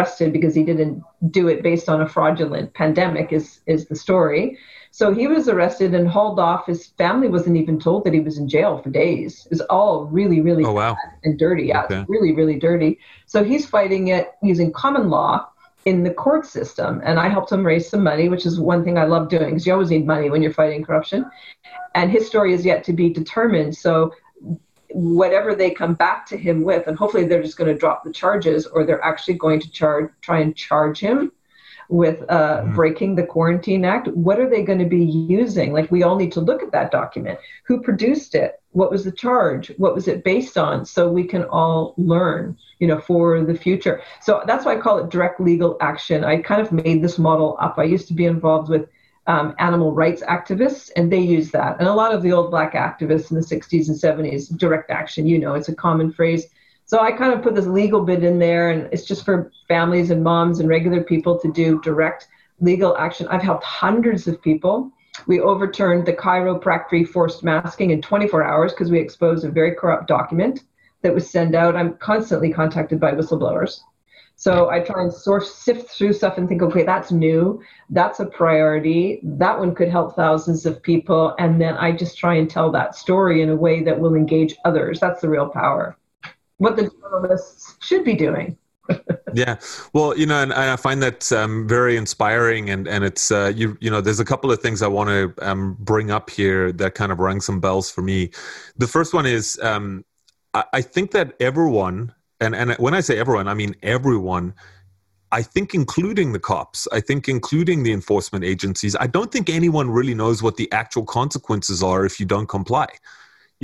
[0.00, 1.00] arrested because he didn't
[1.30, 4.58] do it based on a fraudulent pandemic is is the story.
[4.90, 6.66] So he was arrested and hauled off.
[6.66, 9.46] His family wasn't even told that he was in jail for days.
[9.52, 10.96] It's all really, really oh, wow.
[11.22, 11.66] and dirty.
[11.66, 12.04] Yeah, okay.
[12.08, 12.98] really, really dirty.
[13.26, 15.48] So he's fighting it using common law
[15.84, 17.00] in the court system.
[17.04, 19.66] And I helped him raise some money, which is one thing I love doing because
[19.66, 21.30] you always need money when you're fighting corruption.
[21.94, 23.76] And his story is yet to be determined.
[23.76, 24.12] So
[24.90, 28.12] whatever they come back to him with, and hopefully they're just going to drop the
[28.12, 31.32] charges or they're actually going to charge, try and charge him
[31.88, 32.74] with uh, mm-hmm.
[32.74, 34.08] breaking the Quarantine Act.
[34.08, 35.72] What are they going to be using?
[35.72, 37.38] Like, we all need to look at that document.
[37.64, 38.60] Who produced it?
[38.72, 39.72] What was the charge?
[39.76, 40.84] What was it based on?
[40.84, 44.02] So we can all learn, you know, for the future.
[44.20, 46.24] So that's why I call it direct legal action.
[46.24, 47.78] I kind of made this model up.
[47.78, 48.88] I used to be involved with
[49.26, 51.78] um, animal rights activists, and they use that.
[51.78, 55.26] And a lot of the old black activists in the 60s and 70s, direct action,
[55.26, 56.46] you know, it's a common phrase
[56.94, 60.10] so I kind of put this legal bit in there, and it's just for families
[60.10, 62.28] and moms and regular people to do direct
[62.60, 63.26] legal action.
[63.26, 64.92] I've helped hundreds of people.
[65.26, 70.06] We overturned the chiropractic forced masking in 24 hours because we exposed a very corrupt
[70.06, 70.62] document
[71.02, 71.74] that was sent out.
[71.74, 73.80] I'm constantly contacted by whistleblowers.
[74.36, 77.60] So I try and source, sift through stuff and think, okay, that's new.
[77.90, 79.18] That's a priority.
[79.24, 81.34] That one could help thousands of people.
[81.40, 84.54] And then I just try and tell that story in a way that will engage
[84.64, 85.00] others.
[85.00, 85.96] That's the real power
[86.58, 88.56] what the journalists should be doing.
[89.34, 89.56] yeah,
[89.92, 93.52] well, you know, and, and I find that um, very inspiring, and and it's uh,
[93.54, 96.70] you you know, there's a couple of things I want to um, bring up here
[96.72, 98.30] that kind of rang some bells for me.
[98.76, 100.04] The first one is um,
[100.52, 104.54] I, I think that everyone, and and when I say everyone, I mean everyone.
[105.32, 109.90] I think including the cops, I think including the enforcement agencies, I don't think anyone
[109.90, 112.86] really knows what the actual consequences are if you don't comply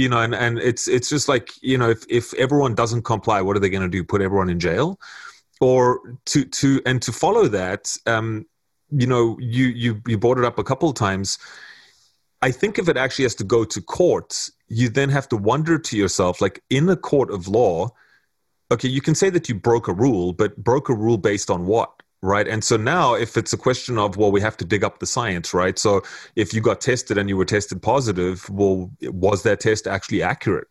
[0.00, 3.42] you know and, and it's it's just like you know if, if everyone doesn't comply
[3.42, 4.02] what are they going to do?
[4.02, 4.98] Put everyone in jail?
[5.60, 8.46] Or to to and to follow that um
[8.90, 11.38] you know you you you brought it up a couple of times.
[12.42, 15.78] I think if it actually has to go to court you then have to wonder
[15.78, 17.90] to yourself like in a court of law
[18.72, 21.66] okay you can say that you broke a rule but broke a rule based on
[21.66, 21.90] what
[22.22, 24.98] right and so now if it's a question of well we have to dig up
[24.98, 26.02] the science right so
[26.36, 30.68] if you got tested and you were tested positive well was that test actually accurate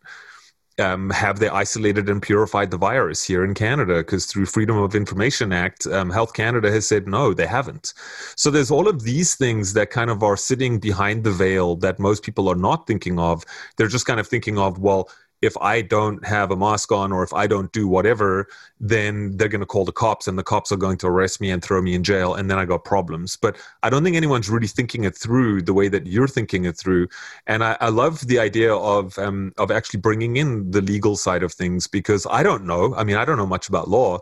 [0.80, 3.98] um, have they isolated and purified the virus here in Canada?
[3.98, 7.92] Because through Freedom of Information Act, um, Health Canada has said no, they haven't.
[8.36, 11.98] So there's all of these things that kind of are sitting behind the veil that
[11.98, 13.44] most people are not thinking of.
[13.76, 15.10] They're just kind of thinking of, well,
[15.42, 18.46] if I don't have a mask on or if I don't do whatever,
[18.78, 21.50] then they're going to call the cops and the cops are going to arrest me
[21.50, 22.34] and throw me in jail.
[22.34, 23.36] And then I got problems.
[23.36, 26.76] But I don't think anyone's really thinking it through the way that you're thinking it
[26.76, 27.08] through.
[27.46, 31.42] And I, I love the idea of, um, of actually bringing in the legal side
[31.42, 32.94] of things because I don't know.
[32.94, 34.18] I mean, I don't know much about law.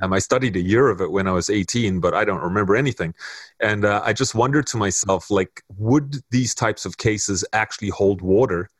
[0.00, 2.76] Um, I studied a year of it when I was 18, but I don't remember
[2.76, 3.14] anything.
[3.60, 8.22] And uh, I just wondered to myself, like, would these types of cases actually hold
[8.22, 8.70] water?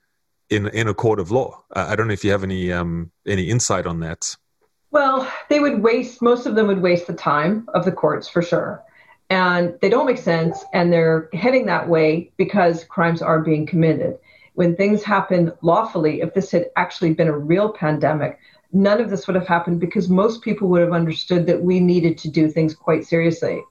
[0.52, 1.62] In in a court of law.
[1.72, 4.36] I don't know if you have any um, any insight on that.
[4.90, 8.42] Well, they would waste most of them would waste the time of the courts for
[8.42, 8.82] sure,
[9.30, 14.18] and they don't make sense, and they're heading that way because crimes are being committed.
[14.54, 18.38] When things happen lawfully, if this had actually been a real pandemic,
[18.70, 22.18] none of this would have happened because most people would have understood that we needed
[22.18, 23.62] to do things quite seriously.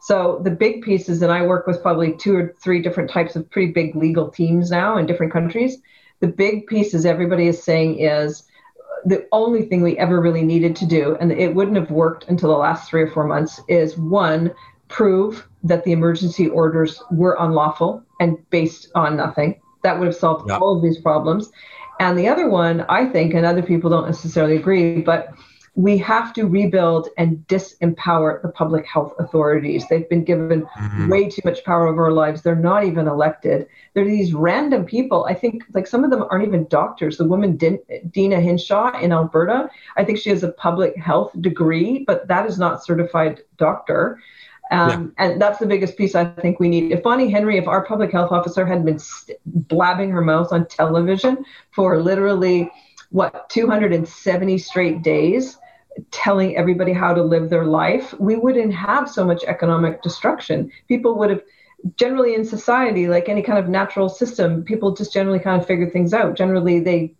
[0.00, 3.48] So the big pieces, and I work with probably two or three different types of
[3.48, 5.78] pretty big legal teams now in different countries
[6.24, 8.44] the big pieces everybody is saying is
[9.04, 12.48] the only thing we ever really needed to do, and it wouldn't have worked until
[12.48, 14.50] the last three or four months, is one,
[14.88, 19.60] prove that the emergency orders were unlawful and based on nothing.
[19.82, 21.50] That would have solved all of these problems.
[22.00, 25.28] And the other one, I think, and other people don't necessarily agree, but
[25.76, 29.84] we have to rebuild and disempower the public health authorities.
[29.88, 31.08] They've been given mm-hmm.
[31.08, 32.42] way too much power over our lives.
[32.42, 33.66] They're not even elected.
[33.92, 35.24] They're these random people.
[35.24, 37.16] I think like some of them aren't even doctors.
[37.16, 42.04] The woman Din- Deena Hinshaw in Alberta, I think she has a public health degree,
[42.06, 44.20] but that is not certified doctor.
[44.70, 45.26] Um, yeah.
[45.26, 46.92] And that's the biggest piece I think we need.
[46.92, 50.66] If Bonnie Henry, if our public health officer had been st- blabbing her mouth on
[50.66, 52.70] television for literally
[53.10, 55.58] what 270 straight days
[56.10, 60.70] telling everybody how to live their life, we wouldn't have so much economic destruction.
[60.88, 61.42] People would have
[61.96, 65.88] generally in society, like any kind of natural system, people just generally kind of figure
[65.88, 66.36] things out.
[66.36, 67.14] Generally, they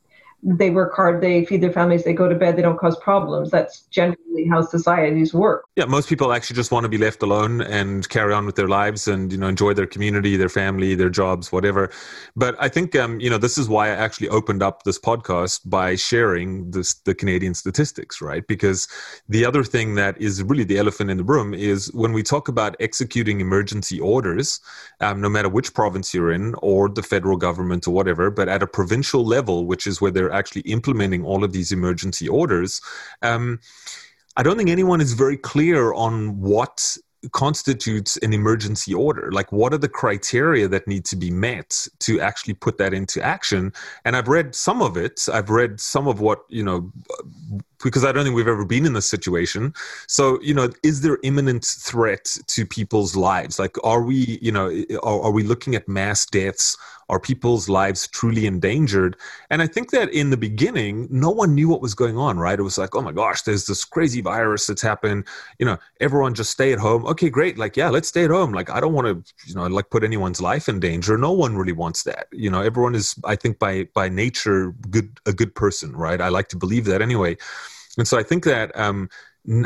[0.45, 3.51] they work hard, they feed their families, they go to bed, they don't cause problems.
[3.51, 5.65] That's generally how societies work.
[5.77, 8.69] Yeah, most people actually just want to be left alone and carry on with their
[8.69, 11.91] lives and you know enjoy their community, their family, their jobs, whatever.
[12.37, 15.61] But I think um, you know this is why I actually opened up this podcast
[15.65, 18.47] by sharing this the Canadian statistics, right?
[18.47, 18.87] Because
[19.29, 22.49] the other thing that is really the elephant in the room is when we talk
[22.49, 24.61] about executing emergency orders,
[25.01, 28.63] um, no matter which province you're in or the federal government or whatever, but at
[28.63, 32.81] a provincial level, which is where they're actually implementing all of these emergency orders.
[33.23, 33.61] Um,
[34.37, 36.97] I don't think anyone is very clear on what
[37.33, 42.21] constitutes an emergency order like what are the criteria that need to be met to
[42.21, 43.73] actually put that into action
[44.05, 46.93] and i've read some of it i've read some of what you know
[47.85, 49.75] because I don't think we've ever been in this situation.
[50.09, 53.59] So, you know, is there imminent threat to people's lives?
[53.59, 54.69] Like, are we, you know,
[55.03, 56.79] are, are, we looking at mass deaths?
[57.09, 59.17] Are people's lives truly endangered?
[59.51, 62.59] And I think that in the beginning, no one knew what was going on, right?
[62.59, 65.27] It was like, oh my gosh, there's this crazy virus that's happened.
[65.59, 67.07] You know, everyone just stay at home.
[67.07, 67.59] Okay, great.
[67.59, 68.53] Like, yeah, let's stay at home.
[68.53, 71.19] Like, I don't want to, you know, like put anyone's life in danger.
[71.19, 72.29] No one really wants that.
[72.33, 76.21] You know, everyone is, I think, by by nature, good a good person, right?
[76.21, 77.37] I like to believe that anyway.
[77.97, 79.09] And so I think that um,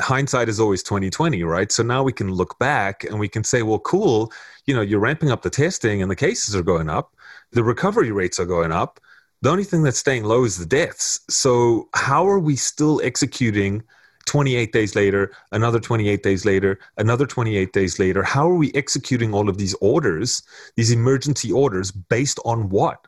[0.01, 3.63] hindsight is always 2020 right so now we can look back and we can say
[3.63, 4.33] well cool
[4.67, 7.15] you know you're ramping up the testing and the cases are going up
[7.53, 9.01] the recovery rates are going up.
[9.41, 11.21] The only thing that's staying low is the deaths.
[11.31, 13.83] So how are we still executing
[14.27, 18.23] 28 days later another 28 days later another 28 days later?
[18.23, 20.43] How are we executing all of these orders
[20.77, 23.07] these emergency orders based on what?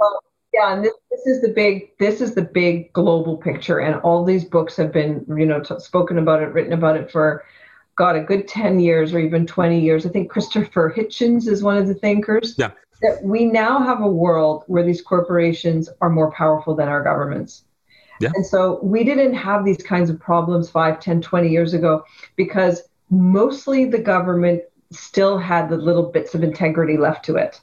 [0.00, 0.20] Well
[0.52, 4.24] yeah and this, this is the big this is the big global picture and all
[4.24, 7.44] these books have been you know t- spoken about it written about it for
[7.96, 10.04] god a good 10 years or even 20 years.
[10.04, 12.56] I think christopher hitchens is one of the thinkers.
[12.58, 12.72] Yeah
[13.02, 17.64] that we now have a world where these corporations are more powerful than our governments
[18.20, 18.30] yeah.
[18.34, 22.04] and so we didn't have these kinds of problems 5 10 20 years ago
[22.36, 27.60] because mostly the government still had the little bits of integrity left to it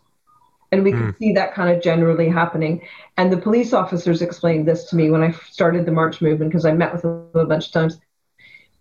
[0.72, 1.18] and we can mm.
[1.18, 2.82] see that kind of generally happening.
[3.18, 6.66] And the police officers explained this to me when I started the March movement because
[6.66, 8.00] I met with them a bunch of times.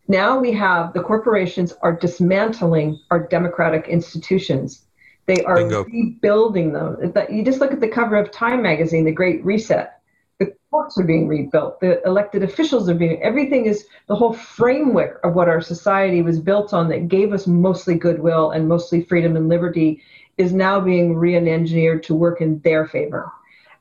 [0.06, 4.86] Now we have the corporations are dismantling our democratic institutions.
[5.30, 5.84] They are Bingo.
[5.84, 7.12] rebuilding them.
[7.30, 9.92] You just look at the cover of Time magazine, The Great Reset.
[10.40, 11.78] The courts are being rebuilt.
[11.78, 13.22] The elected officials are being.
[13.22, 17.46] Everything is the whole framework of what our society was built on that gave us
[17.46, 20.02] mostly goodwill and mostly freedom and liberty
[20.36, 23.30] is now being re-engineered to work in their favor.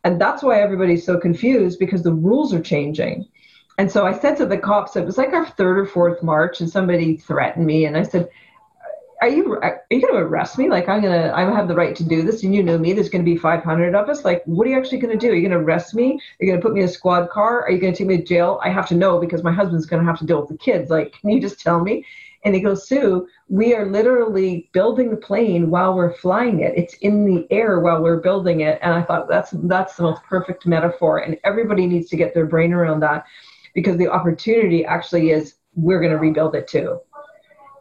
[0.04, 3.28] And that's why everybody's so confused because the rules are changing.
[3.80, 6.62] And so I said to the cops, it was like our third or fourth march,
[6.62, 8.30] and somebody threatened me, and I said,
[9.22, 10.70] "Are you are you going to arrest me?
[10.70, 12.94] Like I'm gonna I have the right to do this, and you know me.
[12.94, 14.24] There's going to be 500 of us.
[14.26, 15.32] Like, what are you actually going to do?
[15.32, 16.14] Are you going to arrest me?
[16.14, 17.64] Are you going to put me in a squad car?
[17.64, 18.60] Are you going to take me to jail?
[18.64, 20.90] I have to know because my husband's going to have to deal with the kids.
[20.90, 22.06] Like, can you just tell me?"
[22.46, 26.74] And he goes, Sue, we are literally building the plane while we're flying it.
[26.78, 28.80] It's in the air while we're building it.
[28.82, 31.20] And I thought that's that's the most perfect metaphor.
[31.20, 33.26] And everybody needs to get their brain around that
[33.74, 37.00] because the opportunity actually is we're going to rebuild it too.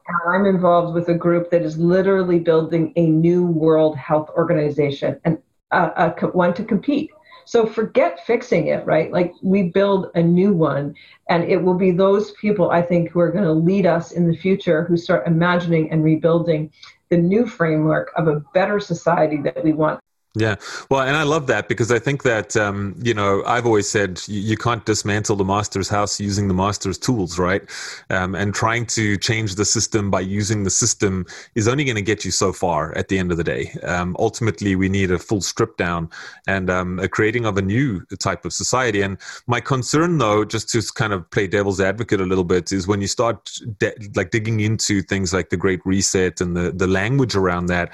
[0.08, 5.20] And I'm involved with a group that is literally building a new World Health Organization
[5.24, 5.38] and
[5.70, 7.10] uh, uh, one to compete
[7.48, 9.10] so forget fixing it, right?
[9.10, 10.94] Like we build a new one,
[11.30, 14.28] and it will be those people, I think, who are going to lead us in
[14.28, 16.70] the future who start imagining and rebuilding
[17.08, 19.98] the new framework of a better society that we want.
[20.38, 20.54] Yeah,
[20.88, 24.20] well, and I love that because I think that um, you know I've always said
[24.28, 27.62] you, you, can't dismantle the master's house using the master's tools, right?
[28.08, 31.26] Um, and trying to change the system by using the system
[31.56, 33.72] is only going to get you so far at the end of the day.
[33.82, 36.08] Um, ultimately, we need a full strip down
[36.46, 39.02] and um, a creating of a new type of society.
[39.02, 39.18] And
[39.48, 43.00] my concern, though, just to kind of play devil's advocate a little bit, is when
[43.00, 47.34] you start de- like digging into things like the Great Reset and the the language
[47.34, 47.92] around that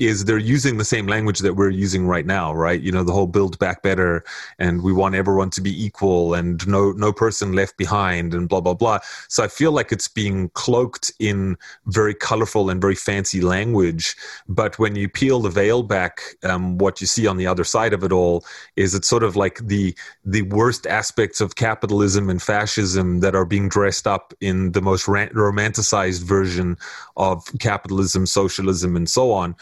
[0.00, 2.80] is they're using the same language that we're using right now, right?
[2.80, 4.24] You know, the whole build back better
[4.58, 8.60] and we want everyone to be equal and no no person left behind and blah
[8.60, 8.98] blah blah.
[9.28, 14.16] So I feel like it's being cloaked in very colorful and very fancy language,
[14.48, 17.92] but when you peel the veil back, um, what you see on the other side
[17.92, 22.42] of it all is it's sort of like the the worst aspects of capitalism and
[22.42, 26.76] fascism that are being dressed up in the most romanticized version
[27.16, 29.54] of capitalism, socialism, and so on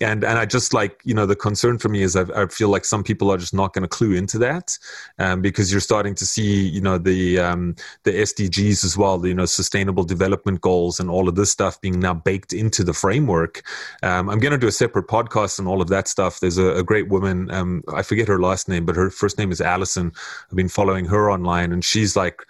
[0.00, 2.68] and and I just like you know the concern for me is I, I feel
[2.68, 4.76] like some people are just not going to clue into that
[5.18, 9.34] um, because you're starting to see you know the um, the SDGs as well, you
[9.34, 13.62] know sustainable development goals and all of this stuff being now baked into the framework.
[14.02, 16.40] Um, I'm going to do a separate podcast on all of that stuff.
[16.40, 19.52] There's a, a great woman, um, I forget her last name, but her first name
[19.52, 20.12] is Allison.
[20.50, 22.42] I've been following her online, and she's like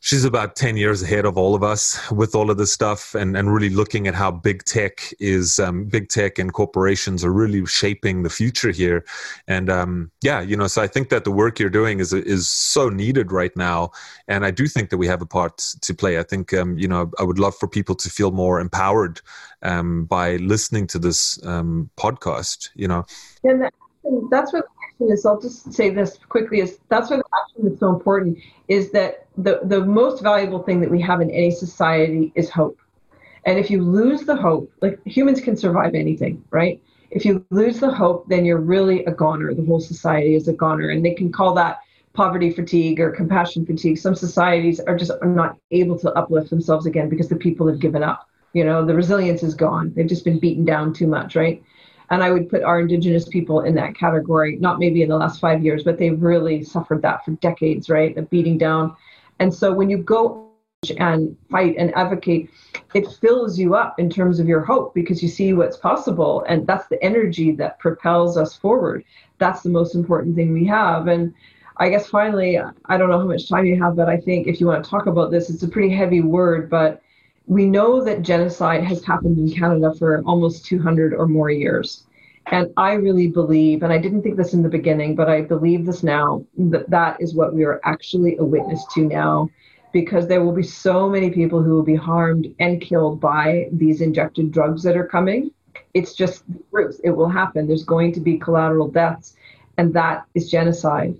[0.00, 3.36] she's about 10 years ahead of all of us with all of this stuff and,
[3.36, 7.64] and really looking at how big tech is um, big tech and corporations are really
[7.66, 9.04] shaping the future here.
[9.46, 12.48] And um, yeah you know so i think that the work you're doing is is
[12.48, 13.90] so needed right now.
[14.26, 16.18] And i do think that we have a part to play.
[16.18, 19.20] I think um, you know i would love for people to feel more empowered
[19.62, 23.04] um, by listening to this um, podcast you know?
[23.44, 23.68] And
[24.30, 24.64] that's what
[24.98, 28.38] action is, I'll just say this quickly, is that's why the action is so important,
[28.68, 32.78] is that the, the most valuable thing that we have in any society is hope.
[33.44, 36.80] And if you lose the hope, like humans can survive anything, right?
[37.10, 39.54] If you lose the hope, then you're really a goner.
[39.54, 40.90] The whole society is a goner.
[40.90, 41.78] And they can call that
[42.12, 43.96] poverty fatigue or compassion fatigue.
[43.96, 47.78] Some societies are just are not able to uplift themselves again because the people have
[47.78, 48.28] given up.
[48.52, 49.92] You know, the resilience is gone.
[49.94, 51.62] They've just been beaten down too much, right?
[52.10, 55.40] And I would put our Indigenous people in that category, not maybe in the last
[55.40, 58.14] five years, but they've really suffered that for decades, right?
[58.14, 58.96] The beating down.
[59.40, 60.48] And so when you go
[60.98, 62.50] and fight and advocate,
[62.94, 66.44] it fills you up in terms of your hope because you see what's possible.
[66.48, 69.04] And that's the energy that propels us forward.
[69.38, 71.08] That's the most important thing we have.
[71.08, 71.34] And
[71.76, 74.60] I guess finally, I don't know how much time you have, but I think if
[74.60, 77.02] you want to talk about this, it's a pretty heavy word, but
[77.48, 82.04] we know that genocide has happened in Canada for almost 200 or more years.
[82.50, 85.86] And I really believe, and I didn't think this in the beginning, but I believe
[85.86, 89.48] this now, that that is what we are actually a witness to now,
[89.92, 94.02] because there will be so many people who will be harmed and killed by these
[94.02, 95.50] injected drugs that are coming.
[95.94, 97.00] It's just the truth.
[97.02, 97.66] It will happen.
[97.66, 99.36] There's going to be collateral deaths,
[99.78, 101.16] and that is genocide.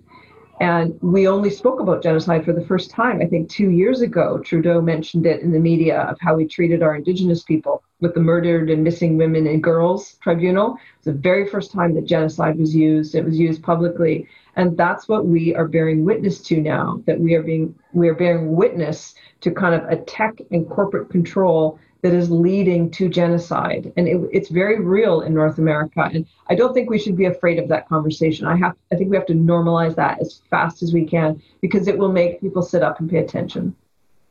[0.61, 4.39] And we only spoke about genocide for the first time, I think, two years ago.
[4.39, 8.21] Trudeau mentioned it in the media of how we treated our Indigenous people with the
[8.21, 10.77] Murdered and Missing Women and Girls Tribunal.
[10.97, 13.15] It's the very first time that genocide was used.
[13.15, 14.27] It was used publicly.
[14.57, 18.15] And that's what we are bearing witness to now, that we are being we are
[18.15, 23.93] bearing witness to kind of a tech and corporate control that is leading to genocide.
[23.97, 26.09] And it, it's very real in north america.
[26.13, 28.47] And i don't think we should be afraid of that conversation.
[28.47, 31.89] I have i think we have to normalize that as fast as we can because
[31.89, 33.75] it will make people sit up and pay attention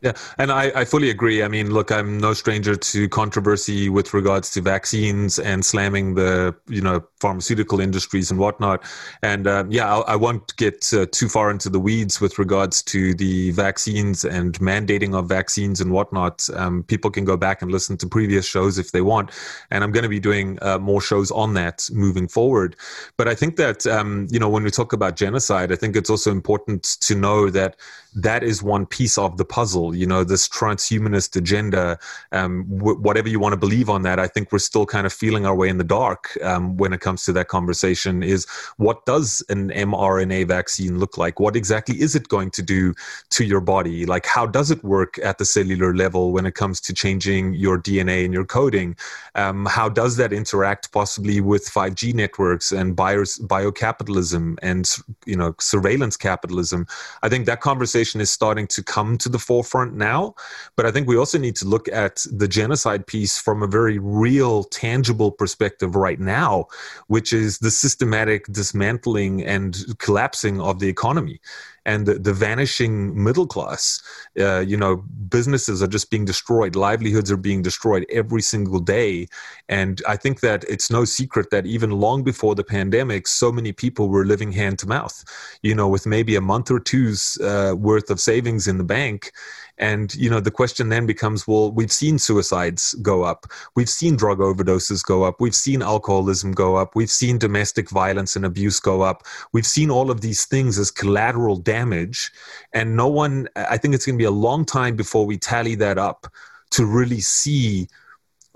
[0.02, 1.42] yeah, and I, I fully agree.
[1.42, 6.56] I mean, look, I'm no stranger to controversy with regards to vaccines and slamming the
[6.68, 8.84] you know pharmaceutical industries and whatnot.
[9.24, 12.84] And um, yeah, I, I, won't get uh, too far into the weeds with regards
[12.84, 16.48] to the vaccines and mandating of vaccines and whatnot.
[16.54, 19.32] Um, people can go back and listen to previous shows if they want,
[19.72, 22.76] and I'm going to be doing uh, more shows on that moving forward.
[23.18, 26.12] But I think that um, you know when we talk about genocide, I think it's
[26.12, 27.78] also important to know that
[28.16, 29.96] that is one piece of the puzzle.
[29.96, 32.00] You know, this transhumanist agenda,
[32.32, 35.14] um, w- whatever you want to believe on that, I think we're still kind of
[35.14, 38.24] feeling our way in the dark um, when it comes to that conversation.
[38.24, 38.48] Is
[38.78, 41.40] what does an mRNA vaccine look like?
[41.40, 42.94] What exactly is it going to do
[43.32, 44.06] to your body?
[44.06, 47.78] Like, how does it work at the cellular level when it comes to changing your
[47.78, 48.96] DNA and your coding?
[49.36, 54.96] Um, how does that interact possibly with 5G networks and bio biocapitalism and
[55.26, 56.88] you know surveillance capitalism?
[57.22, 60.34] I think that conversation conversation is starting to come to the forefront now.
[60.76, 64.00] But I think we also need to look at the genocide piece from a very
[64.00, 66.68] real, tangible perspective right now,
[67.08, 71.40] which is the systematic dismantling and collapsing of the economy
[71.88, 74.02] and the, the vanishing middle class.
[74.38, 74.98] Uh, you know,
[75.30, 79.28] businesses are just being destroyed, livelihoods are being destroyed every single day.
[79.70, 83.72] And I think that it's no secret that even long before the pandemic, so many
[83.72, 85.24] people were living hand to mouth,
[85.64, 89.32] you know, with maybe a month or two's uh, worth of savings in the bank
[89.78, 93.46] and you know the question then becomes well we've seen suicides go up.
[93.76, 95.40] We've seen drug overdoses go up.
[95.40, 96.96] We've seen alcoholism go up.
[96.96, 99.24] We've seen domestic violence and abuse go up.
[99.54, 102.32] We've seen all of these things as collateral damage.
[102.74, 105.76] And no one i think it's going to be a long time before we tally
[105.76, 106.28] that up
[106.72, 107.88] to really see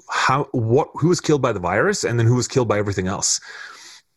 [0.10, 3.08] how what who was killed by the virus and then who was killed by everything
[3.08, 3.40] else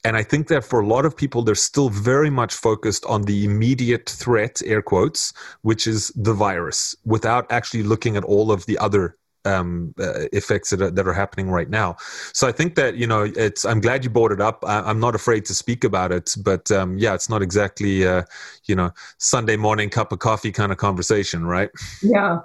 [0.05, 3.23] and I think that for a lot of people, they're still very much focused on
[3.23, 5.33] the immediate threat, air quotes,
[5.63, 10.71] which is the virus, without actually looking at all of the other um, uh, effects
[10.71, 11.97] that are, that are happening right now.
[12.33, 13.65] So I think that you know, it's.
[13.65, 14.63] I'm glad you brought it up.
[14.67, 18.25] I, am not afraid to speak about it, but um, yeah, it's not exactly uh,
[18.65, 21.71] you know Sunday morning cup of coffee kind of conversation, right?
[22.03, 22.41] Yeah,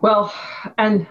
[0.00, 0.32] well,
[0.78, 1.06] and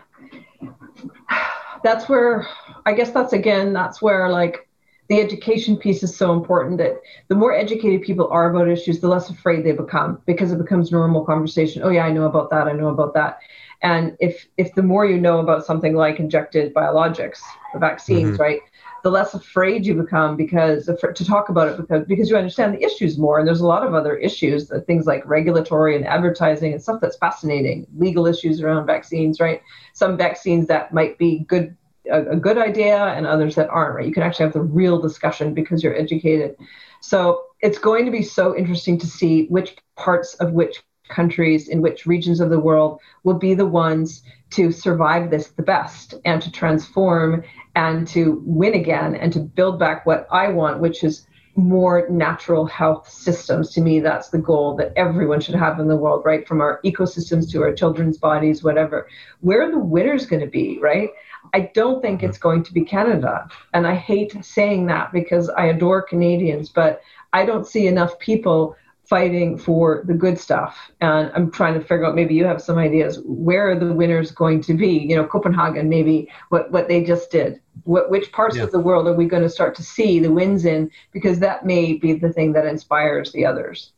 [1.84, 2.48] that's where
[2.86, 4.69] I guess that's again that's where like
[5.10, 9.08] the education piece is so important that the more educated people are about issues, the
[9.08, 11.82] less afraid they become because it becomes normal conversation.
[11.84, 12.68] Oh yeah, I know about that.
[12.68, 13.40] I know about that.
[13.82, 17.40] And if if the more you know about something like injected biologics,
[17.74, 18.42] the vaccines, mm-hmm.
[18.42, 18.60] right,
[19.02, 22.84] the less afraid you become because to talk about it because because you understand the
[22.84, 23.40] issues more.
[23.40, 27.18] And there's a lot of other issues, things like regulatory and advertising and stuff that's
[27.18, 27.88] fascinating.
[27.98, 29.62] Legal issues around vaccines, right?
[29.94, 31.76] Some vaccines that might be good
[32.10, 34.06] a, a good idea and others that aren't, right?
[34.06, 36.56] You can actually have the real discussion because you're educated.
[37.02, 41.82] So it's going to be so interesting to see which parts of which countries in
[41.82, 46.42] which regions of the world will be the ones to survive this the best and
[46.42, 47.44] to transform
[47.76, 52.66] and to win again and to build back what I want, which is more natural
[52.66, 53.72] health systems.
[53.72, 56.48] To me, that's the goal that everyone should have in the world, right?
[56.48, 59.08] From our ecosystems to our children's bodies, whatever.
[59.42, 61.10] Where are the winners going to be, right?
[61.54, 62.48] I don't think it's mm-hmm.
[62.48, 63.48] going to be Canada.
[63.74, 67.02] And I hate saying that because I adore Canadians, but
[67.34, 68.76] I don't see enough people
[69.10, 70.92] fighting for the good stuff.
[71.02, 73.20] And I'm trying to figure out maybe you have some ideas.
[73.26, 74.90] Where are the winners going to be?
[74.90, 77.60] You know, Copenhagen, maybe what, what they just did.
[77.86, 78.64] What, which parts yeah.
[78.64, 80.92] of the world are we going to start to see the wins in?
[81.12, 83.94] Because that may be the thing that inspires the others.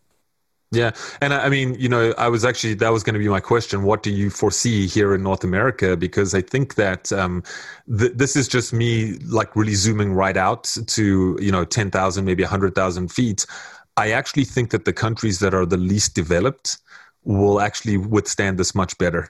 [0.73, 0.91] Yeah,
[1.21, 3.83] and I mean, you know, I was actually that was going to be my question.
[3.83, 5.97] What do you foresee here in North America?
[5.97, 7.43] Because I think that um,
[7.97, 12.23] th- this is just me, like really zooming right out to you know ten thousand,
[12.23, 13.45] maybe hundred thousand feet.
[13.97, 16.77] I actually think that the countries that are the least developed
[17.25, 19.29] will actually withstand this much better.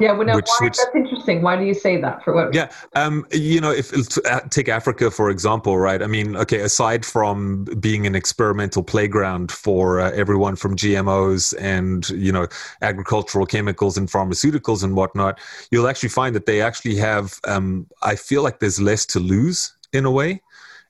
[0.00, 1.42] Yeah, well, now, which, why, which, that's interesting.
[1.42, 2.24] Why do you say that?
[2.24, 2.52] For what?
[2.52, 3.92] Yeah, um, you know, if
[4.26, 6.02] uh, take Africa for example, right?
[6.02, 12.08] I mean, okay, aside from being an experimental playground for uh, everyone from GMOs and
[12.10, 12.48] you know
[12.82, 15.38] agricultural chemicals and pharmaceuticals and whatnot,
[15.70, 17.38] you'll actually find that they actually have.
[17.44, 20.42] Um, I feel like there's less to lose in a way.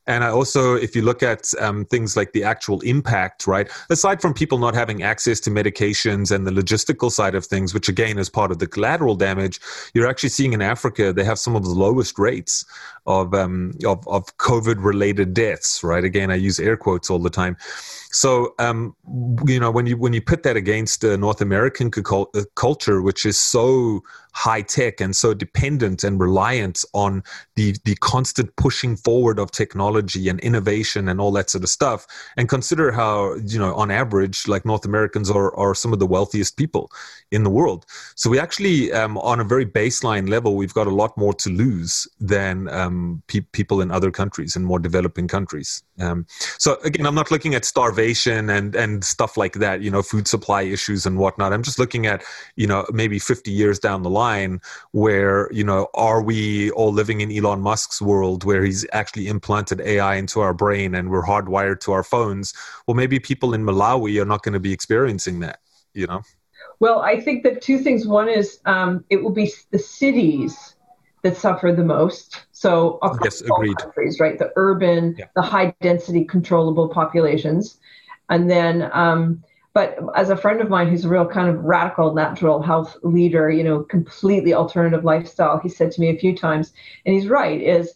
[0.06, 4.20] And I also, if you look at um, things like the actual impact, right, aside
[4.20, 8.18] from people not having access to medications and the logistical side of things, which again
[8.18, 9.60] is part of the collateral damage,
[9.94, 12.64] you're actually seeing in Africa they have some of the lowest rates
[13.06, 16.04] of um, of, of COVID related deaths, right?
[16.04, 17.56] Again, I use air quotes all the time.
[18.14, 18.94] So, um,
[19.44, 23.26] you know, when you when you put that against the North American uh, culture, which
[23.26, 24.04] is so
[24.34, 27.22] high tech and so dependent and reliant on
[27.54, 32.04] the the constant pushing forward of technology and innovation and all that sort of stuff
[32.36, 36.06] and consider how you know on average like north americans are, are some of the
[36.06, 36.90] wealthiest people
[37.30, 37.86] in the world.
[38.16, 41.50] So we actually um, on a very baseline level we've got a lot more to
[41.50, 45.82] lose than um, pe- people in other countries and more developing countries.
[46.00, 46.26] Um,
[46.58, 48.03] so again i'm not looking at starvation
[48.50, 51.52] and and stuff like that you know food supply issues and whatnot.
[51.52, 52.22] I'm just looking at
[52.56, 54.60] you know maybe 50 years down the line line
[54.92, 59.80] where you know are we all living in Elon Musk's world where he's actually implanted
[59.80, 62.54] AI into our brain and we're hardwired to our phones?
[62.86, 65.58] Well maybe people in Malawi are not going to be experiencing that
[65.94, 66.22] you know?
[66.80, 68.06] Well I think that two things.
[68.06, 70.73] One is um, it will be the cities
[71.24, 73.76] that suffer the most so across yes, agreed.
[73.78, 75.24] countries right the urban yeah.
[75.34, 77.78] the high density controllable populations
[78.30, 79.42] and then um,
[79.74, 83.50] but as a friend of mine who's a real kind of radical natural health leader,
[83.50, 86.72] you know, completely alternative lifestyle, he said to me a few times,
[87.04, 87.94] and he's right, is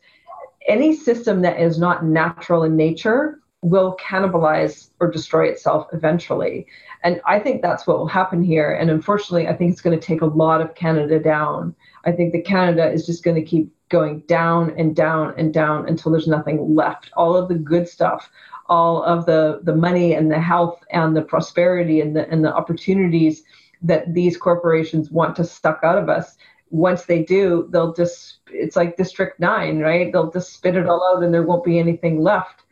[0.67, 6.67] any system that is not natural in nature will cannibalize or destroy itself eventually.
[7.03, 8.73] And I think that's what will happen here.
[8.73, 11.75] And unfortunately, I think it's going to take a lot of Canada down.
[12.05, 15.89] I think that Canada is just going to keep going down and down and down
[15.89, 17.11] until there's nothing left.
[17.17, 18.31] All of the good stuff,
[18.67, 22.55] all of the, the money and the health and the prosperity and the, and the
[22.55, 23.43] opportunities
[23.83, 26.37] that these corporations want to suck out of us.
[26.71, 30.13] Once they do, they'll just, it's like District 9, right?
[30.13, 32.63] They'll just spit it all out and there won't be anything left.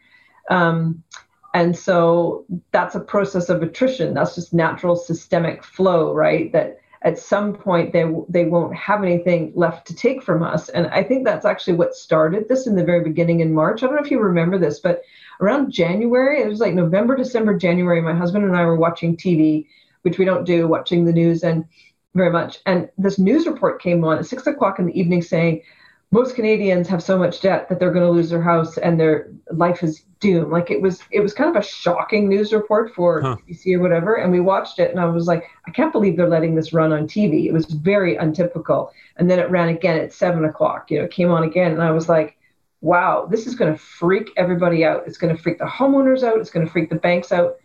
[0.51, 1.03] Um,
[1.55, 4.15] and so that's a process of attrition.
[4.15, 6.53] That's just natural systemic flow, right?
[6.53, 10.69] That at some point they they won't have anything left to take from us.
[10.69, 13.83] And I think that's actually what started this in the very beginning in March.
[13.83, 15.03] I don't know if you remember this, but
[15.41, 19.67] around January, it was like November, December, January, my husband and I were watching TV,
[20.03, 21.65] which we don't do, watching the news and
[22.15, 22.59] very much.
[22.67, 25.63] And this news report came on at six o'clock in the evening saying
[26.13, 29.29] most Canadians have so much debt that they're going to lose their house and their
[29.51, 30.51] life is doomed.
[30.51, 33.37] Like it was, it was kind of a shocking news report for huh.
[33.49, 34.15] BBC or whatever.
[34.15, 36.93] And we watched it, and I was like, I can't believe they're letting this run
[36.93, 37.47] on TV.
[37.47, 38.93] It was very untypical.
[39.17, 40.91] And then it ran again at seven o'clock.
[40.91, 42.37] You know, it came on again, and I was like,
[42.81, 45.03] wow, this is going to freak everybody out.
[45.07, 46.39] It's going to freak the homeowners out.
[46.39, 47.57] It's going to freak the banks out.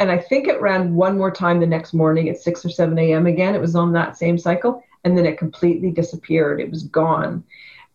[0.00, 2.98] And I think it ran one more time the next morning at 6 or 7
[2.98, 3.26] a.m.
[3.26, 3.54] again.
[3.54, 4.82] It was on that same cycle.
[5.04, 6.60] And then it completely disappeared.
[6.60, 7.44] It was gone.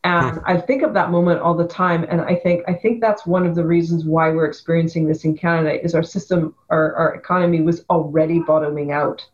[0.04, 0.44] And hmm.
[0.46, 2.06] I think of that moment all the time.
[2.10, 5.38] And I think I think that's one of the reasons why we're experiencing this in
[5.38, 9.26] Canada is our system, our, our economy was already bottoming out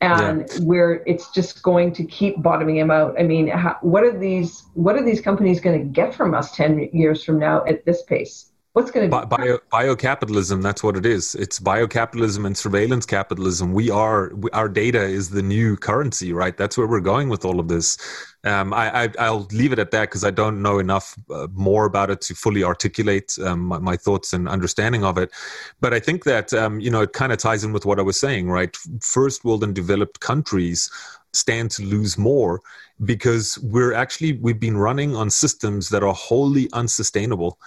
[0.00, 0.60] and yeah.
[0.60, 3.18] where it's just going to keep bottoming him out.
[3.18, 6.54] I mean, how, what are these what are these companies going to get from us
[6.56, 8.49] 10 years from now at this pace?
[8.72, 10.62] What's going to Bi- bio biocapitalism?
[10.62, 11.34] That's what it is.
[11.34, 13.72] It's biocapitalism and surveillance capitalism.
[13.72, 16.56] We are our data is the new currency, right?
[16.56, 17.98] That's where we're going with all of this.
[18.44, 21.84] Um, I, I will leave it at that because I don't know enough uh, more
[21.84, 25.32] about it to fully articulate um, my, my, thoughts and understanding of it.
[25.80, 28.02] But I think that um, you know it kind of ties in with what I
[28.02, 28.76] was saying, right?
[29.02, 30.88] First world and developed countries
[31.32, 32.60] stand to lose more
[33.04, 37.58] because we're actually we've been running on systems that are wholly unsustainable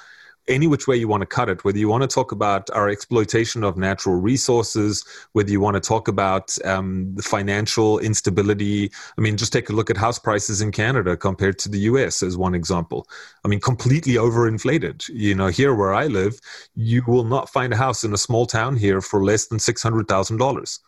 [0.48, 2.90] any which way you want to cut it, whether you want to talk about our
[2.90, 8.92] exploitation of natural resources, whether you want to talk about um, the financial instability.
[9.18, 12.22] I mean, just take a look at house prices in Canada compared to the US
[12.22, 13.08] as one example.
[13.46, 15.08] I mean, completely overinflated.
[15.10, 16.40] You know, here where I live,
[16.76, 20.80] you will not find a house in a small town here for less than $600,000.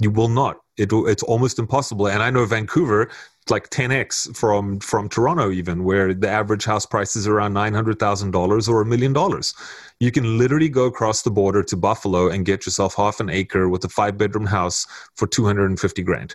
[0.00, 0.60] You will not.
[0.76, 2.08] It, it's almost impossible.
[2.08, 3.10] And I know Vancouver,
[3.50, 8.80] like 10x from from Toronto even where the average house price is around $900,000 or
[8.80, 9.54] a million dollars.
[10.00, 13.68] You can literally go across the border to Buffalo and get yourself half an acre
[13.68, 16.34] with a five bedroom house for 250 grand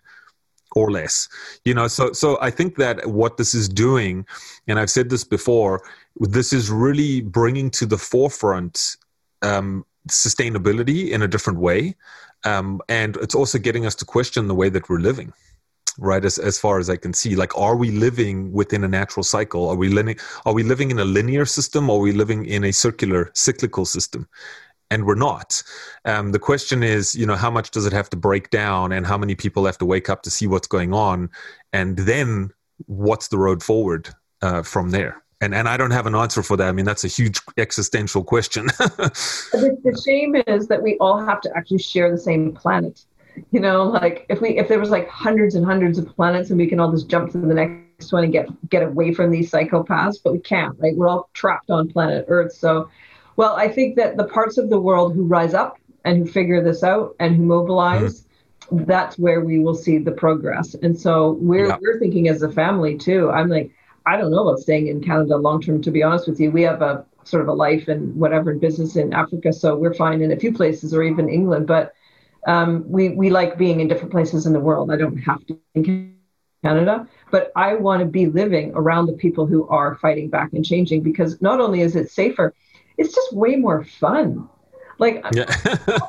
[0.75, 1.27] or less.
[1.65, 4.25] You know, so so I think that what this is doing
[4.67, 5.81] and I've said this before,
[6.19, 8.97] this is really bringing to the forefront
[9.41, 11.95] um, sustainability in a different way.
[12.45, 15.33] Um, and it's also getting us to question the way that we're living
[15.99, 19.23] right as, as far as i can see like are we living within a natural
[19.23, 19.69] cycle?
[19.69, 21.89] Are we living are we living in a linear system?
[21.89, 24.27] Or are we living in a circular cyclical system?
[24.91, 25.61] And we're not.
[26.05, 29.05] Um, the question is you know how much does it have to break down and
[29.05, 31.29] how many people have to wake up to see what's going on?
[31.73, 32.51] And then
[32.85, 34.09] what's the road forward
[34.41, 35.23] uh, from there?
[35.41, 36.67] And and I don't have an answer for that.
[36.67, 38.65] I mean, that's a huge existential question.
[38.77, 43.05] the, the shame is that we all have to actually share the same planet
[43.51, 46.59] you know like if we if there was like hundreds and hundreds of planets and
[46.59, 49.51] we can all just jump to the next one and get get away from these
[49.51, 50.95] psychopaths but we can't right?
[50.95, 52.53] We're all trapped on planet earth.
[52.53, 52.89] So
[53.35, 56.63] well i think that the parts of the world who rise up and who figure
[56.63, 58.21] this out and who mobilize
[58.71, 58.83] mm-hmm.
[58.85, 60.75] that's where we will see the progress.
[60.75, 61.77] And so we're yeah.
[61.81, 63.29] we're thinking as a family too.
[63.31, 63.71] I'm like
[64.05, 66.51] i don't know about staying in canada long term to be honest with you.
[66.51, 69.93] We have a sort of a life and whatever in business in africa so we're
[69.93, 71.67] fine in a few places or even england.
[71.67, 71.93] But
[72.49, 74.91] um, we we like being in different places in the world.
[74.91, 76.17] I don't have to in
[76.63, 80.65] Canada, but I want to be living around the people who are fighting back and
[80.65, 82.55] changing because not only is it safer,
[82.97, 84.49] it's just way more fun.
[84.97, 85.45] Like yeah.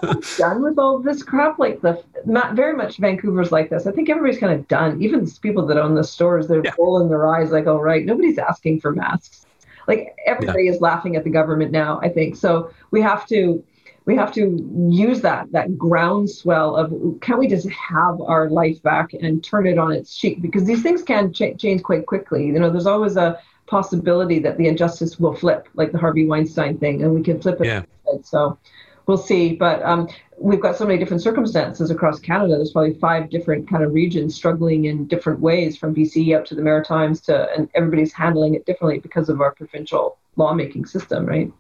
[0.03, 1.59] I'm done with all this crap.
[1.59, 3.87] Like the not very much Vancouver's like this.
[3.87, 5.01] I think everybody's kind of done.
[5.03, 6.73] Even people that own the stores, they're yeah.
[6.79, 9.45] rolling their eyes like, "Oh right, nobody's asking for masks."
[9.87, 10.73] Like everybody yeah.
[10.73, 12.01] is laughing at the government now.
[12.03, 12.71] I think so.
[12.91, 13.63] We have to
[14.07, 14.59] we have to
[14.91, 19.79] use that that groundswell of can we just have our life back and turn it
[19.79, 20.43] on its cheek?
[20.43, 22.47] Because these things can ch- change quite quickly.
[22.47, 26.77] You know there's always a possibility that the injustice will flip like the harvey weinstein
[26.79, 27.67] thing and we can flip it.
[27.67, 27.83] Yeah.
[28.23, 28.59] so
[29.07, 29.55] we'll see.
[29.55, 30.09] But um,
[30.41, 32.57] we've got so many different circumstances across canada.
[32.57, 36.55] There's probably five different kind of regions struggling in different ways from bc up to
[36.55, 41.53] the maritimes to and everybody's handling it differently because of our provincial lawmaking system right?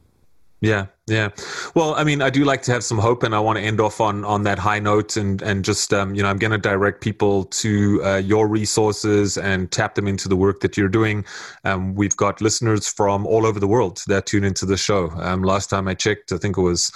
[0.62, 1.30] Yeah, yeah.
[1.74, 3.80] Well, I mean, I do like to have some hope, and I want to end
[3.80, 6.58] off on on that high note, and and just um, you know, I'm going to
[6.58, 11.24] direct people to uh, your resources and tap them into the work that you're doing.
[11.64, 15.10] Um, we've got listeners from all over the world that tune into the show.
[15.16, 16.92] Um, last time I checked, I think it was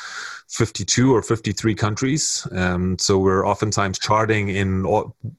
[0.48, 2.46] 52 or 53 countries.
[2.52, 4.86] Um, so we're oftentimes charting in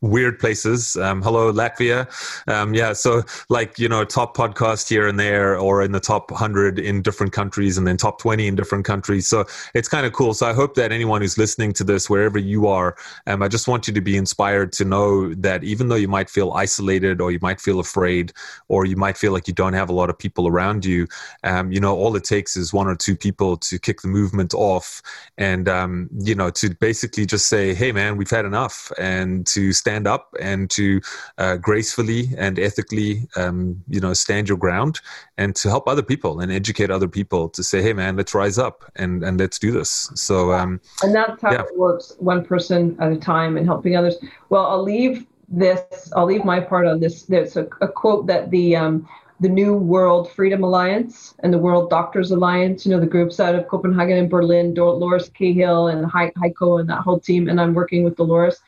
[0.02, 0.96] weird places.
[0.98, 2.08] Um, hello, Latvia.
[2.52, 6.32] Um, yeah, so like, you know, top podcast here and there, or in the top
[6.32, 9.28] 100 in different countries, and then top 20 in different countries.
[9.28, 10.34] So it's kind of cool.
[10.34, 12.96] So I hope that anyone who's listening to this, wherever you are,
[13.28, 16.30] um, I just want you to be inspired to know that even though you might
[16.30, 18.34] feel isolated or you might feel afraid
[18.68, 21.08] or you might feel like you don't have a lot of people around you,
[21.44, 24.54] um, you know, all it takes is one or two people to kick the movement
[24.54, 25.02] off
[25.38, 29.74] and um, you know to basically just say hey man we've had enough and to
[29.74, 31.02] stand up and to
[31.38, 35.00] uh, gracefully and ethically um, you know stand your ground
[35.38, 38.55] and to help other people and educate other people to say hey man let's rise
[38.58, 41.62] up and and let's do this so um, and that's how yeah.
[41.62, 44.16] it works one person at a time and helping others
[44.50, 48.50] well i'll leave this i'll leave my part on this there's a, a quote that
[48.52, 49.08] the um,
[49.40, 53.54] the New World Freedom Alliance and the World Doctors Alliance, you know, the groups out
[53.54, 58.04] of Copenhagen and Berlin, Dolores Cahill and Heiko and that whole team, and I'm working
[58.04, 58.62] with Dolores.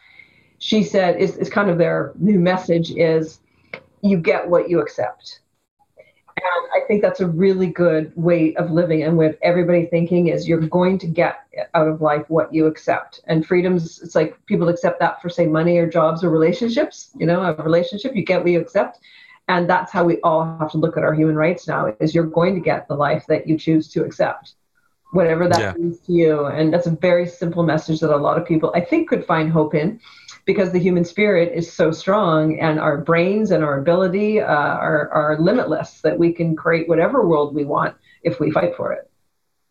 [0.60, 3.40] She said, is, is kind of their new message is
[4.02, 5.40] you get what you accept.
[6.38, 10.48] And I think that's a really good way of living and with everybody thinking is
[10.48, 11.40] you're going to get
[11.74, 13.22] out of life what you accept.
[13.26, 17.26] And freedoms, it's like people accept that for say money or jobs or relationships, you
[17.26, 19.00] know, a relationship, you get what you accept
[19.48, 22.26] and that's how we all have to look at our human rights now is you're
[22.26, 24.54] going to get the life that you choose to accept
[25.12, 25.74] whatever that yeah.
[25.74, 28.82] means to you and that's a very simple message that a lot of people i
[28.82, 30.00] think could find hope in
[30.48, 35.10] because the human spirit is so strong and our brains and our ability uh, are,
[35.10, 39.07] are limitless that we can create whatever world we want if we fight for it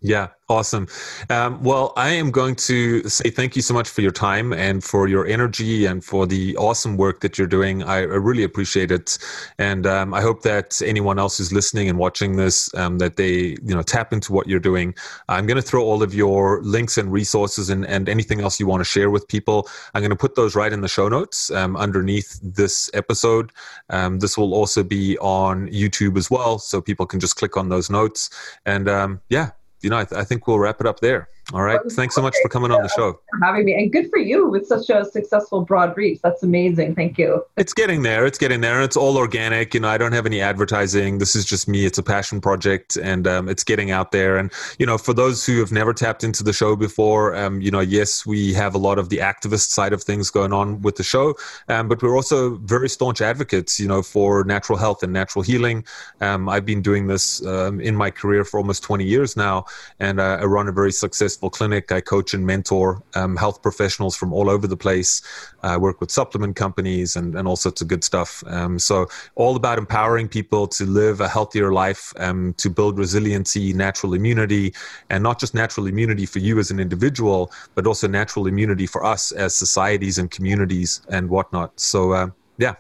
[0.07, 0.87] Yeah, awesome.
[1.31, 4.85] Um, well, I am going to say thank you so much for your time and
[4.85, 7.83] for your energy and for the awesome work that you're doing.
[7.83, 9.19] I, I really appreciate it,
[9.59, 13.57] and um, I hope that anyone else who's listening and watching this um, that they
[13.67, 14.95] you know tap into what you're doing.
[15.29, 18.69] I'm going to throw all of your links and resources and, and anything else you
[18.69, 19.69] want to share with people.
[19.95, 23.51] I'm going to put those right in the show notes um, underneath this episode.
[23.91, 27.71] Um, this will also be on YouTube as well, so people can just click on
[27.71, 28.31] those notes.
[28.65, 29.51] And um, yeah,
[29.83, 31.29] you know, I, th- I, think we'll wrap it up there.
[31.53, 31.79] All right.
[31.93, 33.21] Thanks so much for coming on the show.
[33.31, 33.75] For having me.
[33.75, 36.21] And good for you with such a successful broad reach.
[36.21, 36.97] That's amazing.
[36.97, 37.45] Thank you.
[37.57, 38.27] It's getting there.
[38.27, 38.83] It's getting there.
[38.83, 39.73] It's all organic.
[39.73, 41.19] You know, I don't have any advertising.
[41.19, 41.87] This is just me.
[41.87, 44.39] It's a passion project and um, it's getting out there.
[44.39, 47.71] And, you know, for those who have never tapped into the show before, um, you
[47.71, 50.97] know, yes, we have a lot of the activist side of things going on with
[50.97, 51.35] the show,
[51.69, 55.85] um, but we're also very staunch advocates, you know, for natural health and natural healing.
[56.21, 59.65] Um, I've been doing this um, in my career for almost 20 years now,
[60.01, 61.93] and uh, I run a very successful successful clinic.
[61.93, 65.21] I coach and mentor um, health professionals from all over the place.
[65.63, 68.43] I work with supplement companies and, and all sorts of good stuff.
[68.47, 73.75] Um, so, all about empowering people to live a healthier life, um, to build resiliency,
[73.75, 74.73] natural immunity,
[75.11, 79.05] and not just natural immunity for you as an individual, but also natural immunity for
[79.05, 81.79] us as societies and communities and whatnot.
[81.79, 82.29] So, uh,
[82.59, 82.75] yeah,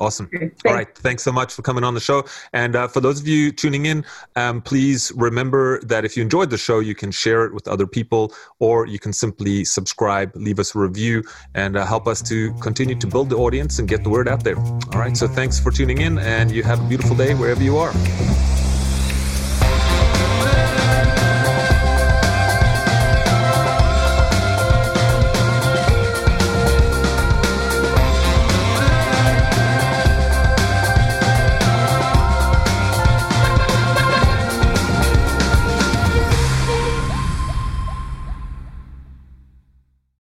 [0.00, 0.30] awesome.
[0.66, 2.24] All right, thanks so much for coming on the show.
[2.52, 4.04] And uh, for those of you tuning in,
[4.36, 7.86] um, please remember that if you enjoyed the show, you can share it with other
[7.86, 11.22] people, or you can simply subscribe, leave us a review,
[11.54, 14.44] and uh, help us to continue to build the audience and get the word out
[14.44, 14.58] there.
[14.58, 17.76] All right, so thanks for tuning in, and you have a beautiful day wherever you
[17.76, 17.92] are.